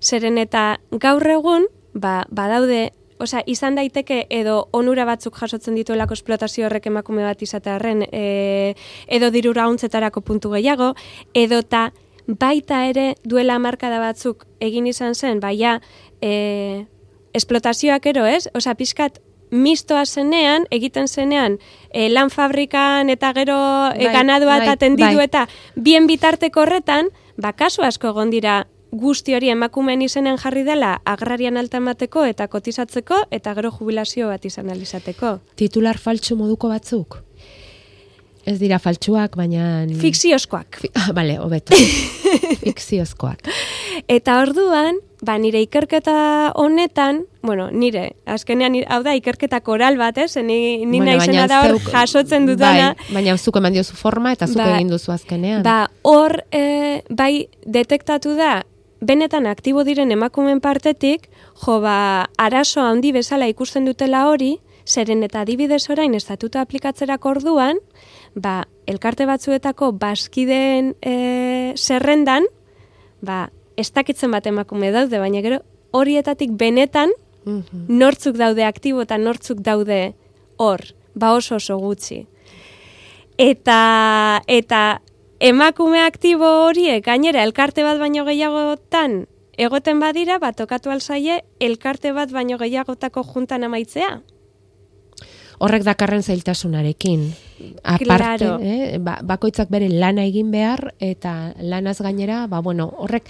Zeren 0.00 0.38
eta 0.38 0.78
gaur 1.02 1.26
egun, 1.26 1.66
ba, 1.94 2.20
badaude, 2.30 2.92
osea, 3.18 3.42
izan 3.48 3.78
daiteke 3.78 4.26
edo 4.30 4.68
onura 4.76 5.06
batzuk 5.08 5.38
jasotzen 5.40 5.74
dituelako 5.78 6.14
esplotazio 6.14 6.66
horrek 6.68 6.86
emakume 6.92 7.24
bat 7.26 7.42
izatearren, 7.42 8.04
e, 8.12 8.74
edo 9.18 9.30
dirura 9.34 9.66
untzetarako 9.72 10.22
puntu 10.22 10.52
gehiago, 10.54 10.92
edo 11.34 11.62
ta 11.62 11.88
baita 12.26 12.84
ere 12.86 13.14
duela 13.24 13.56
hamarkada 13.56 13.98
batzuk 14.02 14.46
egin 14.60 14.86
izan 14.86 15.14
zen, 15.14 15.40
baia 15.40 15.80
e, 16.20 16.86
esplotazioak 17.34 18.06
ero, 18.12 18.26
ez? 18.26 18.46
Osea, 18.54 18.74
pixkat 18.78 19.20
mistoa 19.50 20.04
zenean, 20.06 20.66
egiten 20.70 21.08
zenean, 21.08 21.58
e, 21.90 22.08
lan 22.10 22.30
fabrikan 22.30 23.10
eta 23.10 23.32
gero 23.36 23.58
e, 23.94 24.06
Bai, 24.06 24.12
ganadua 24.12 24.58
eta 24.62 24.74
bai, 24.74 24.78
tendidu 24.78 25.16
bai. 25.16 25.24
eta 25.24 25.48
bien 25.74 26.06
bitarteko 26.06 26.62
horretan, 26.62 27.10
ba, 27.36 27.52
kasu 27.52 27.82
asko 27.82 28.08
egon 28.14 28.30
dira 28.30 28.66
guzti 28.96 29.34
hori 29.34 29.50
emakumeen 29.50 30.02
izenean 30.02 30.38
jarri 30.38 30.62
dela 30.64 31.00
agrarian 31.04 31.56
alta 31.56 31.82
emateko 31.82 32.24
eta 32.24 32.48
kotizatzeko 32.48 33.26
eta 33.30 33.54
gero 33.54 33.70
jubilazio 33.70 34.28
bat 34.28 34.44
izan 34.44 34.70
alizateko. 34.70 35.38
Titular 35.56 35.98
faltsu 35.98 36.36
moduko 36.36 36.68
batzuk? 36.72 37.25
Ez 38.46 38.58
dira 38.60 38.78
faltsuak, 38.78 39.34
baina... 39.36 39.84
Fikziozkoak. 40.00 40.76
Fi- 40.84 40.90
Ah, 40.94 41.10
bale, 41.12 41.38
hobeto. 41.42 41.74
Fikziozkoak. 42.64 43.40
Eta 44.08 44.36
orduan, 44.42 44.98
ba, 45.26 45.34
nire 45.38 45.60
ikerketa 45.64 46.52
honetan, 46.54 47.24
bueno, 47.42 47.68
nire, 47.72 48.12
azkenean, 48.26 48.72
nire- 48.76 48.86
hau 48.92 49.00
da, 49.02 49.14
ikerketa 49.18 49.60
koral 49.66 49.98
bat, 49.98 50.18
ez? 50.18 50.36
Ni, 50.36 50.84
ni 50.86 51.00
Bueno, 51.00 51.16
naizena 51.16 51.46
da 51.50 51.62
hor 51.64 51.76
zeuk- 51.78 51.90
jasotzen 51.92 52.46
dutana. 52.46 52.92
Bai, 52.98 53.14
baina 53.18 53.36
zuk 53.38 53.56
eman 53.58 53.72
diozu 53.74 53.96
forma 53.98 54.32
eta 54.36 54.46
zuk 54.46 54.60
Ba- 54.62 54.76
egin 54.76 54.92
duzu 54.94 55.12
azkenean. 55.12 55.62
Ba, 55.66 55.90
hor, 56.02 56.38
e, 56.52 57.02
bai, 57.10 57.48
detektatu 57.66 58.36
da, 58.38 58.60
benetan 59.00 59.46
aktibo 59.46 59.84
diren 59.84 60.12
emakumen 60.14 60.60
partetik, 60.60 61.28
jo, 61.64 61.80
ba, 61.80 62.28
arazo 62.38 62.82
handi 62.86 63.12
bezala 63.12 63.48
ikusten 63.50 63.84
dutela 63.84 64.26
hori, 64.30 64.56
zeren 64.86 65.24
eta 65.26 65.40
adibidez 65.42 65.82
orain 65.90 66.14
estatuta 66.14 66.60
aplikatzerako 66.62 67.28
orduan, 67.34 67.80
ba, 68.36 68.66
elkarte 68.86 69.26
batzuetako 69.26 69.92
baskideen 69.98 70.94
e, 71.00 71.72
zerrendan, 71.76 72.44
ba, 73.24 73.48
ez 73.76 73.88
dakitzen 73.92 74.30
bat 74.30 74.46
emakume 74.46 74.92
daude, 74.92 75.18
baina 75.18 75.42
gero 75.42 75.62
horietatik 75.96 76.52
benetan 76.52 77.10
Mhm. 77.46 77.86
nortzuk 77.88 78.36
daude 78.36 78.64
aktibo 78.66 79.02
eta 79.02 79.18
nortzuk 79.18 79.60
daude 79.62 80.14
hor, 80.58 80.80
ba 81.14 81.32
oso 81.32 81.56
oso 81.56 81.76
gutxi. 81.78 82.26
Eta, 83.38 84.42
eta 84.48 85.00
emakume 85.38 86.00
aktibo 86.02 86.48
horiek 86.66 87.04
gainera 87.04 87.44
elkarte 87.44 87.84
bat 87.84 88.00
baino 88.00 88.24
gehiagotan 88.24 89.26
egoten 89.56 90.00
badira, 90.00 90.38
bat 90.38 90.56
tokatu 90.56 90.90
alzaie 90.90 91.44
elkarte 91.60 92.12
bat 92.12 92.32
baino 92.32 92.58
gehiagotako 92.58 93.22
juntan 93.24 93.64
amaitzea. 93.64 94.20
Horrek 95.58 95.82
dakarren 95.86 96.22
zailtasunarekin. 96.22 97.32
Aparte, 97.82 98.04
Claro. 98.44 98.58
eh, 98.62 98.98
ba, 99.00 99.18
bakoitzak 99.24 99.70
bere 99.72 99.88
lana 99.88 100.24
egin 100.28 100.50
behar 100.52 100.94
eta 101.00 101.54
lanaz 101.60 102.00
gainera, 102.00 102.46
ba, 102.46 102.60
bueno, 102.60 102.90
horrek, 102.98 103.24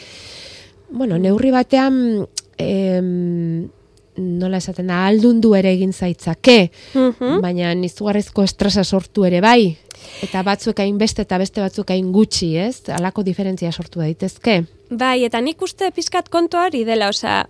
bueno, 0.90 1.18
neurri 1.18 1.50
batean, 1.54 2.26
em, 2.58 3.68
nola 4.16 4.56
esaten 4.58 4.86
da, 4.88 5.06
aldundu 5.06 5.54
ere 5.54 5.70
egin 5.76 5.92
zaitzake, 5.92 6.70
Mhm. 6.94 7.40
baina 7.42 7.72
izugarrizko 7.74 8.42
estresa 8.42 8.82
sortu 8.82 9.24
ere 9.28 9.40
bai, 9.40 9.76
eta 10.22 10.42
batzuek 10.42 10.80
hain 10.80 10.96
beste 10.98 11.22
eta 11.22 11.38
beste 11.38 11.60
batzuk 11.60 11.90
hain 11.90 12.10
gutxi, 12.12 12.56
ez? 12.56 12.82
Halako 12.88 13.22
diferentzia 13.22 13.70
sortu 13.72 14.00
daitezke. 14.00 14.64
Bai, 14.90 15.24
eta 15.24 15.40
nik 15.40 15.60
uste 15.62 15.90
pizkat 15.92 16.28
kontu 16.30 16.56
hori 16.56 16.84
dela, 16.84 17.08
osea, 17.10 17.46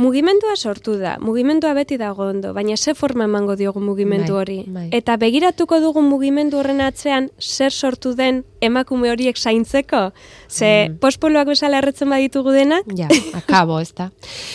mugimendua 0.00 0.54
sortu 0.56 0.94
da, 0.98 1.18
mugimendua 1.20 1.74
beti 1.76 1.98
dago 2.00 2.24
ondo, 2.32 2.54
baina 2.56 2.76
ze 2.76 2.94
forma 2.96 3.24
emango 3.28 3.56
diogu 3.56 3.80
mugimendu 3.84 4.32
Bai, 4.34 4.40
hori. 4.40 4.58
bai. 4.68 4.86
Eta 4.96 5.16
begiratuko 5.20 5.80
dugu 5.82 6.00
mugimendu 6.02 6.58
horren 6.60 6.80
atzean 6.80 7.28
zer 7.38 7.70
sortu 7.72 8.14
den 8.16 8.44
emakume 8.64 9.10
horiek 9.12 9.36
zaintzeko? 9.36 10.12
Ze 10.48 10.88
Mm. 10.88 10.98
pospoloak 10.98 11.46
bezala 11.48 11.78
erretzen 11.78 12.08
baditugu 12.10 12.50
denak? 12.52 12.84
Ja, 12.96 13.08
akabo, 13.34 13.80
ez 13.80 13.92
da. 13.94 14.10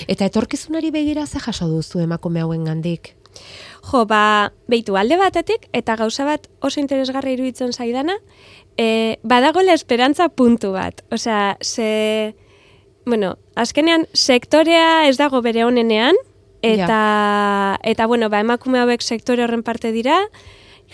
Eta 0.07 0.25
etorkizunari 0.25 0.91
begira 0.91 1.25
ze 1.27 1.39
jaso 1.39 1.67
duzu 1.67 1.99
emakume 1.99 2.41
hauen 2.41 2.63
gandik? 2.65 3.13
Jo, 3.91 4.05
ba, 4.05 4.51
beitu 4.67 4.95
alde 4.97 5.17
batetik, 5.17 5.67
eta 5.73 5.95
gauza 5.95 6.25
bat 6.25 6.47
oso 6.61 6.79
interesgarra 6.79 7.29
iruditzen 7.29 7.71
zaidana, 7.73 8.15
e, 8.77 9.17
badagoela 9.21 9.73
esperantza 9.73 10.29
puntu 10.29 10.71
bat. 10.71 11.03
Osea, 11.11 11.57
ze, 11.61 12.33
bueno, 13.05 13.37
azkenean 13.55 14.07
sektorea 14.13 15.07
ez 15.07 15.17
dago 15.17 15.41
bere 15.45 15.63
honenean, 15.65 16.17
eta, 16.65 17.79
eta 17.83 18.07
bueno, 18.07 18.29
ba, 18.29 18.41
emakume 18.41 18.81
hauek 18.81 19.03
sektore 19.05 19.45
horren 19.45 19.63
parte 19.63 19.91
dira, 19.93 20.17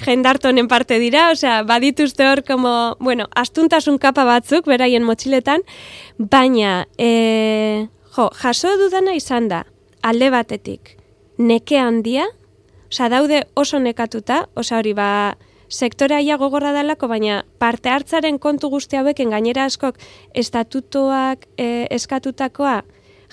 jendarte 0.02 0.50
honen 0.50 0.68
parte 0.68 1.00
dira, 1.00 1.30
osea, 1.32 1.62
badituzte 1.64 2.28
hor, 2.28 2.44
como, 2.44 2.98
bueno, 3.00 3.28
astuntasun 3.36 3.98
kapa 3.98 4.26
batzuk, 4.28 4.68
beraien 4.68 5.04
motxiletan, 5.08 5.64
baina, 6.18 6.88
e, 6.98 7.88
jo, 8.16 8.30
jaso 8.42 8.76
dudana 8.80 9.16
izan 9.16 9.48
da, 9.52 9.66
alde 10.02 10.32
batetik, 10.34 10.98
neke 11.38 11.80
handia, 11.80 12.28
osea, 12.90 13.10
daude 13.14 13.46
oso 13.56 13.80
nekatuta, 13.80 14.46
osea, 14.56 14.82
hori, 14.82 14.94
ba, 14.98 15.38
sektorea 15.72 16.20
ia 16.22 16.36
gogorra 16.38 16.74
dalako, 16.76 17.08
baina 17.08 17.46
parte 17.62 17.90
hartzaren 17.90 18.38
kontu 18.44 18.70
guzti 18.74 19.00
haueken 19.00 19.32
gainera 19.32 19.66
askok 19.70 19.98
estatutoak 20.36 21.48
e, 21.58 21.88
eskatutakoa 21.96 22.82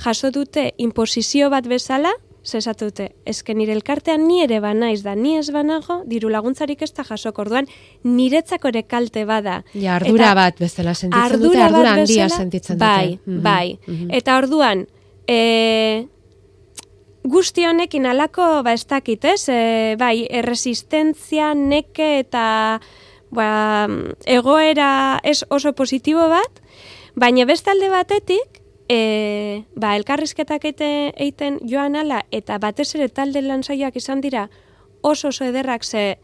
jaso 0.05 0.31
dute 0.31 0.71
imposizio 0.79 1.51
bat 1.51 1.67
bezala, 1.67 2.13
zesatu 2.49 2.87
dute, 2.89 3.09
ezke 3.29 3.53
nire 3.59 3.75
elkartean 3.75 4.23
ni 4.29 4.39
ere 4.45 4.61
banaiz 4.63 5.03
da, 5.03 5.17
ni 5.19 5.35
ez 5.37 5.49
banago, 5.53 5.99
diru 6.09 6.31
laguntzarik 6.33 6.81
ez 6.87 6.93
da 6.97 7.05
jasoko, 7.05 7.43
orduan 7.43 7.67
niretzako 8.07 8.71
ere 8.71 8.85
kalte 8.89 9.25
bada. 9.29 9.59
Ja, 9.75 9.97
ardura 9.99 10.31
Eta 10.31 10.35
bat 10.39 10.63
bezala 10.63 10.95
sentitzen 10.95 11.43
dute, 11.43 11.59
ardura 11.59 11.65
ardura 11.67 11.83
bat 11.91 11.99
handia 12.05 12.29
sentitzen 12.31 12.79
dute. 12.79 12.87
Bai, 12.87 13.19
Mhm, 13.27 13.43
bai. 13.43 13.79
mhm. 13.87 14.15
Eta 14.21 14.39
orduan, 14.39 14.87
e, 15.27 16.07
guzti 17.29 17.67
honekin 17.69 18.07
alako, 18.09 18.63
ba, 18.65 18.73
ez 18.73 18.87
dakit, 18.89 19.25
ez? 19.25 19.49
E, 19.53 19.97
bai, 20.01 20.27
erresistentzia, 20.41 21.53
neke 21.55 22.19
eta 22.23 22.45
ba, 23.35 23.49
egoera 24.25 25.21
ez 25.23 25.43
oso 25.53 25.75
positibo 25.77 26.29
bat, 26.33 26.63
baina 27.19 27.45
beste 27.49 27.71
alde 27.71 27.91
batetik, 27.93 28.63
e, 28.89 29.65
ba, 29.77 29.95
elkarrizketak 29.97 30.65
eite, 30.73 30.89
eiten 31.21 31.61
joan 31.69 31.99
ala, 32.01 32.25
eta 32.33 32.59
batez 32.63 32.91
ere 32.97 33.11
talde 33.13 33.43
lanzaiak 33.45 33.97
izan 34.01 34.25
dira, 34.25 34.49
oso 35.03 35.29
oso 35.29 35.45
ederrak 35.45 35.85
ze 35.85 36.19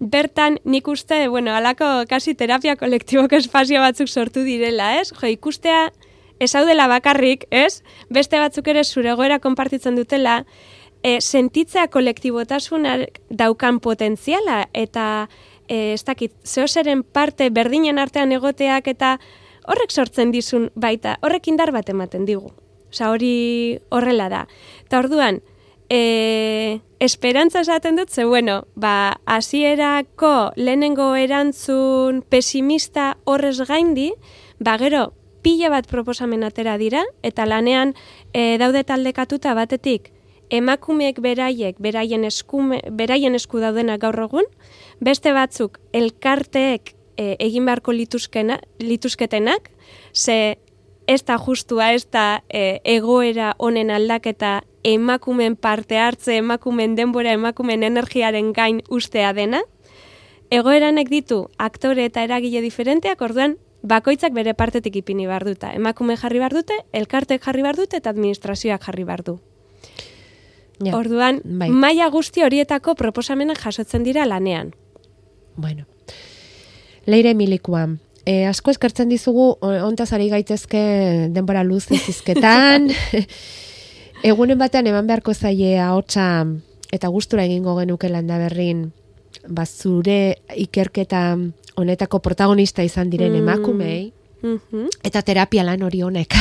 bertan 0.00 0.58
nik 0.64 0.88
uste, 0.88 1.28
bueno, 1.28 1.54
alako 1.54 2.04
kasi 2.08 2.34
terapia 2.34 2.76
kolektiboko 2.76 3.36
espazio 3.36 3.80
batzuk 3.80 4.08
sortu 4.08 4.42
direla, 4.46 5.00
ez? 5.00 5.10
Jo, 5.14 5.26
ikustea 5.30 5.90
esaudela 6.38 6.88
bakarrik, 6.88 7.46
ez? 7.50 7.82
Beste 8.10 8.38
batzuk 8.38 8.68
ere 8.68 8.84
zure 8.84 9.14
goera 9.14 9.38
konpartitzen 9.38 9.96
dutela, 9.96 10.44
e, 11.04 11.20
sentitzea 11.20 11.88
kolektibotasunak 11.92 13.20
daukan 13.30 13.78
potentziala 13.80 14.64
eta 14.72 15.28
e, 15.68 15.94
ez 15.94 16.04
dakit, 16.04 16.32
zehoseren 16.44 17.04
parte 17.04 17.50
berdinen 17.50 18.00
artean 18.00 18.32
egoteak 18.32 18.88
eta 18.88 19.18
horrek 19.68 19.92
sortzen 19.92 20.32
dizun 20.32 20.70
baita, 20.74 21.18
horrek 21.22 21.48
indar 21.52 21.72
bat 21.72 21.88
ematen 21.88 22.24
digu. 22.28 22.52
Osa 22.92 23.10
hori 23.10 23.80
horrela 23.90 24.28
da. 24.30 24.44
Eta 24.84 25.00
orduan, 25.02 25.40
e, 25.90 26.80
esperantza 27.00 27.64
esaten 27.64 27.96
dut, 27.96 28.10
ze 28.10 28.24
bueno, 28.24 28.64
ba, 28.74 29.20
hasierako 29.26 30.52
lehenengo 30.56 31.14
erantzun 31.16 32.22
pesimista 32.22 33.16
horrez 33.24 33.60
gaindi, 33.68 34.12
ba 34.58 34.78
gero, 34.78 35.12
pila 35.44 35.68
bat 35.70 35.86
proposamen 35.86 36.42
atera 36.46 36.78
dira, 36.80 37.04
eta 37.22 37.44
lanean 37.46 37.92
e, 38.32 38.56
daude 38.58 38.82
taldekatuta 38.88 39.52
batetik, 39.54 40.10
emakumeek 40.50 41.20
beraiek, 41.20 41.78
beraien, 41.78 42.24
eskume, 42.24 42.80
beraien 42.90 43.36
esku 43.36 43.60
daudenak 43.60 44.00
gaur 44.00 44.18
egun, 44.24 44.48
beste 45.04 45.32
batzuk 45.36 45.78
elkarteek 45.92 46.94
e, 47.16 47.34
egin 47.38 47.68
beharko 47.68 47.92
lituzkena, 47.92 48.58
lituzketenak, 48.80 49.70
ze 50.12 50.56
ez 51.06 51.20
da 51.28 51.36
justua, 51.38 51.92
ez 51.92 52.06
da 52.08 52.42
e, 52.48 52.80
egoera 52.96 53.52
honen 53.58 53.92
aldaketa 53.92 54.62
emakumen 54.84 55.56
parte 55.56 55.98
hartze, 56.00 56.38
emakumen 56.40 56.96
denbora, 56.96 57.32
emakumen 57.36 57.84
energiaren 57.84 58.52
gain 58.56 58.80
ustea 58.88 59.32
dena. 59.36 59.62
Egoeranek 60.52 61.08
ditu 61.10 61.44
aktore 61.58 62.04
eta 62.08 62.24
eragile 62.24 62.60
diferenteak, 62.64 63.20
orduan 63.24 63.56
bakoitzak 63.84 64.32
bere 64.32 64.54
partetik 64.56 64.96
ipini 64.96 65.28
behar 65.28 65.44
duta. 65.44 65.72
Emakume 65.76 66.16
jarri 66.16 66.40
behar 66.40 66.56
dute, 66.56 66.76
elkartek 66.92 67.42
jarri 67.44 67.62
behar 67.62 67.76
dute 67.76 68.00
eta 68.00 68.10
administrazioak 68.10 68.88
jarri 68.88 69.04
behar 69.04 69.22
du. 69.26 69.38
Ja, 70.82 70.96
Orduan, 70.96 71.38
bai. 71.44 71.68
maila 71.70 72.08
guzti 72.10 72.42
horietako 72.42 72.96
proposamenak 72.98 73.60
jasotzen 73.62 74.02
dira 74.02 74.24
lanean. 74.26 74.72
Bueno, 75.54 75.84
leire 77.06 77.34
milikuan, 77.34 78.00
e, 78.26 78.46
asko 78.48 78.72
eskertzen 78.72 79.12
dizugu, 79.12 79.52
ontaz 79.62 80.10
ari 80.16 80.28
gaitezke 80.32 81.28
denbora 81.30 81.62
luz 81.62 81.84
izizketan, 81.94 82.90
egunen 84.30 84.58
batean 84.58 84.88
eman 84.90 85.06
beharko 85.06 85.34
zaie 85.34 85.78
ahotsa 85.78 86.46
eta 86.90 87.08
gustura 87.08 87.44
egingo 87.44 87.76
genuke 87.78 88.10
landa 88.10 88.40
berrin, 88.40 88.88
bazure 89.46 90.40
ikerketa 90.56 91.36
honetako 91.76 92.20
protagonista 92.22 92.82
izan 92.82 93.10
diren 93.10 93.32
mm. 93.32 93.42
emakumei, 93.42 94.04
mm 94.42 94.88
eta 95.04 95.22
terapia 95.24 95.62
lan 95.64 95.82
hori 95.82 96.02
honek 96.04 96.34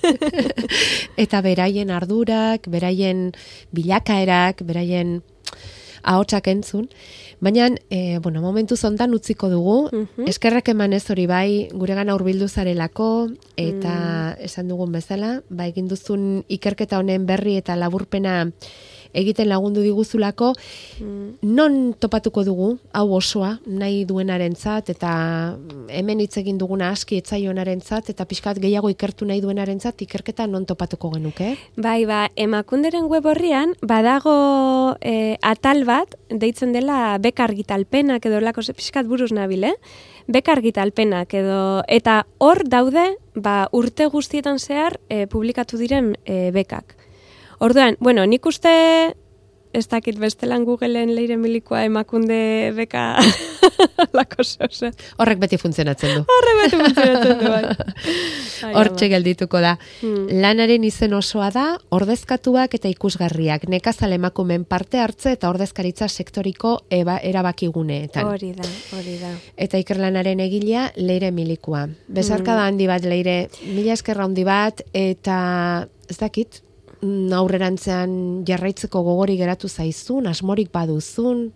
eta 1.24 1.40
beraien 1.44 1.90
ardurak, 1.94 2.66
beraien 2.66 3.30
bilakaerak, 3.70 4.64
beraien 4.66 5.20
ahotsak 6.02 6.48
entzun. 6.48 6.88
Baina, 7.40 7.70
e, 7.88 8.18
bueno, 8.18 8.42
momentu 8.42 8.76
zontan 8.76 9.14
utziko 9.14 9.48
dugu, 9.48 9.88
mm 9.92 10.08
-hmm. 10.16 10.28
eskerrak 10.28 10.68
eman 10.68 10.92
ez 10.92 11.10
hori 11.10 11.26
bai, 11.26 11.68
gure 11.72 11.94
gana 11.94 12.14
urbildu 12.14 12.48
zarelako, 12.48 13.30
eta 13.56 14.36
mm. 14.36 14.44
esan 14.44 14.68
dugun 14.68 14.92
bezala, 14.92 15.42
ba, 15.48 15.66
egin 15.66 15.88
duzun 15.88 16.44
ikerketa 16.48 16.98
honen 16.98 17.26
berri 17.26 17.56
eta 17.56 17.76
laburpena 17.76 18.52
egiten 19.14 19.48
lagundu 19.50 19.82
diguzulako, 19.84 20.52
mm. 21.00 21.40
non 21.56 21.94
topatuko 21.98 22.44
dugu, 22.46 22.70
hau 22.92 23.06
osoa, 23.16 23.56
nahi 23.66 24.04
duenarentzat 24.08 24.92
eta 24.94 25.12
hemen 25.88 26.22
hitz 26.24 26.36
egin 26.40 26.58
duguna 26.60 26.90
aski 26.94 27.20
etzaionaren 27.20 27.80
zat, 27.80 28.10
eta 28.12 28.26
pixkat 28.28 28.60
gehiago 28.62 28.90
ikertu 28.92 29.28
nahi 29.28 29.42
duenaren 29.42 29.80
zat, 29.80 30.02
ikerketa 30.02 30.46
non 30.46 30.66
topatuko 30.68 31.12
genuke? 31.16 31.54
Bai, 31.76 32.04
ba, 32.08 32.26
emakunderen 32.36 33.10
web 33.10 33.26
horrian, 33.26 33.74
badago 33.82 34.96
e, 35.00 35.36
atal 35.42 35.84
bat, 35.88 36.16
deitzen 36.30 36.72
dela 36.76 37.18
bekargitalpenak 37.22 38.26
edo 38.26 38.40
lako 38.44 38.62
pixkat 38.76 39.08
buruz 39.10 39.32
nabil, 39.34 39.64
eh? 39.72 39.76
bekargitalpenak 40.30 41.34
edo 41.34 41.82
eta 41.88 42.22
hor 42.38 42.62
daude 42.68 43.06
ba, 43.34 43.68
urte 43.72 44.06
guztietan 44.12 44.58
zehar 44.58 44.98
e, 45.08 45.26
publikatu 45.26 45.80
diren 45.80 46.14
e, 46.24 46.50
bekak. 46.54 46.99
Orduan, 47.60 47.96
bueno, 48.00 48.24
nik 48.24 48.46
uste 48.48 48.70
ez 49.76 49.86
dakit 49.86 50.16
bestelan 50.18 50.64
Googleen 50.64 51.12
leire 51.14 51.36
milikoa 51.36 51.84
emakunde 51.86 52.72
beka 52.74 53.02
lako 54.16 54.42
zose. 54.42 54.88
Horrek 55.20 55.42
beti 55.42 55.58
funtzionatzen 55.60 56.14
du. 56.16 56.22
Horrek 56.34 56.60
beti 56.62 56.78
funtzionatzen 56.80 57.42
du, 57.42 57.50
bai. 57.52 58.14
Hortxe 58.80 59.10
geldituko 59.12 59.60
da. 59.62 59.74
Hmm. 60.00 60.24
Lanaren 60.42 60.86
izen 60.88 61.12
osoa 61.18 61.50
da, 61.54 61.66
ordezkatuak 61.92 62.78
eta 62.80 62.90
ikusgarriak, 62.90 63.68
nekazal 63.70 64.16
emakumen 64.16 64.64
parte 64.64 65.02
hartze 65.04 65.36
eta 65.36 65.52
ordezkaritza 65.52 66.08
sektoriko 66.08 66.78
eba, 66.90 67.18
erabakiguneetan. 67.20 68.26
Hori 68.32 68.54
da, 68.56 68.70
hori 68.96 69.18
da. 69.20 69.34
Eta 69.68 69.78
ikerlanaren 69.84 70.40
egilea 70.48 70.88
leire 70.96 71.30
milikoa. 71.30 71.84
Besarka 72.08 72.54
da 72.54 72.64
hmm. 72.64 72.72
handi 72.72 72.90
bat 72.90 73.06
leire, 73.06 73.38
mila 73.68 73.94
eskerra 74.00 74.26
handi 74.26 74.48
bat, 74.48 74.82
eta 74.96 75.38
ez 76.10 76.18
dakit, 76.18 76.64
aurrerantzean 77.02 78.44
jarraitzeko 78.48 79.02
gogori 79.02 79.36
geratu 79.40 79.68
zaizun, 79.68 80.26
asmorik 80.26 80.70
baduzun? 80.72 81.50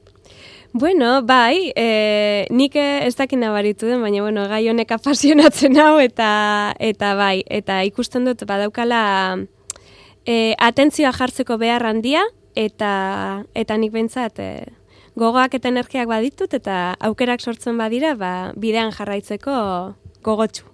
Bueno, 0.75 1.23
bai, 1.23 1.71
e, 1.77 2.47
nik 2.51 2.75
ez 2.75 3.15
dakin 3.15 3.45
nabaritu 3.45 3.87
den, 3.87 4.01
baina 4.03 4.25
bueno, 4.25 4.49
gai 4.51 4.65
honek 4.69 4.91
apasionatzen 4.97 5.79
hau, 5.79 6.01
eta, 6.03 6.75
eta 6.83 7.13
bai, 7.15 7.45
eta 7.47 7.83
ikusten 7.87 8.27
dut 8.27 8.43
badaukala 8.49 9.03
e, 10.27 10.57
atentzioa 10.59 11.15
jartzeko 11.15 11.61
behar 11.63 11.87
handia, 11.87 12.25
eta, 12.59 13.45
eta 13.55 13.79
nik 13.79 13.95
bentsat 13.95 14.43
e, 14.43 14.51
gogoak 15.15 15.55
eta 15.61 15.71
energiak 15.71 16.11
baditut, 16.11 16.59
eta 16.59 16.97
aukerak 17.07 17.41
sortzen 17.41 17.79
badira, 17.79 18.17
ba, 18.19 18.35
bidean 18.59 18.91
jarraitzeko 18.91 19.55
gogotsu. 20.27 20.74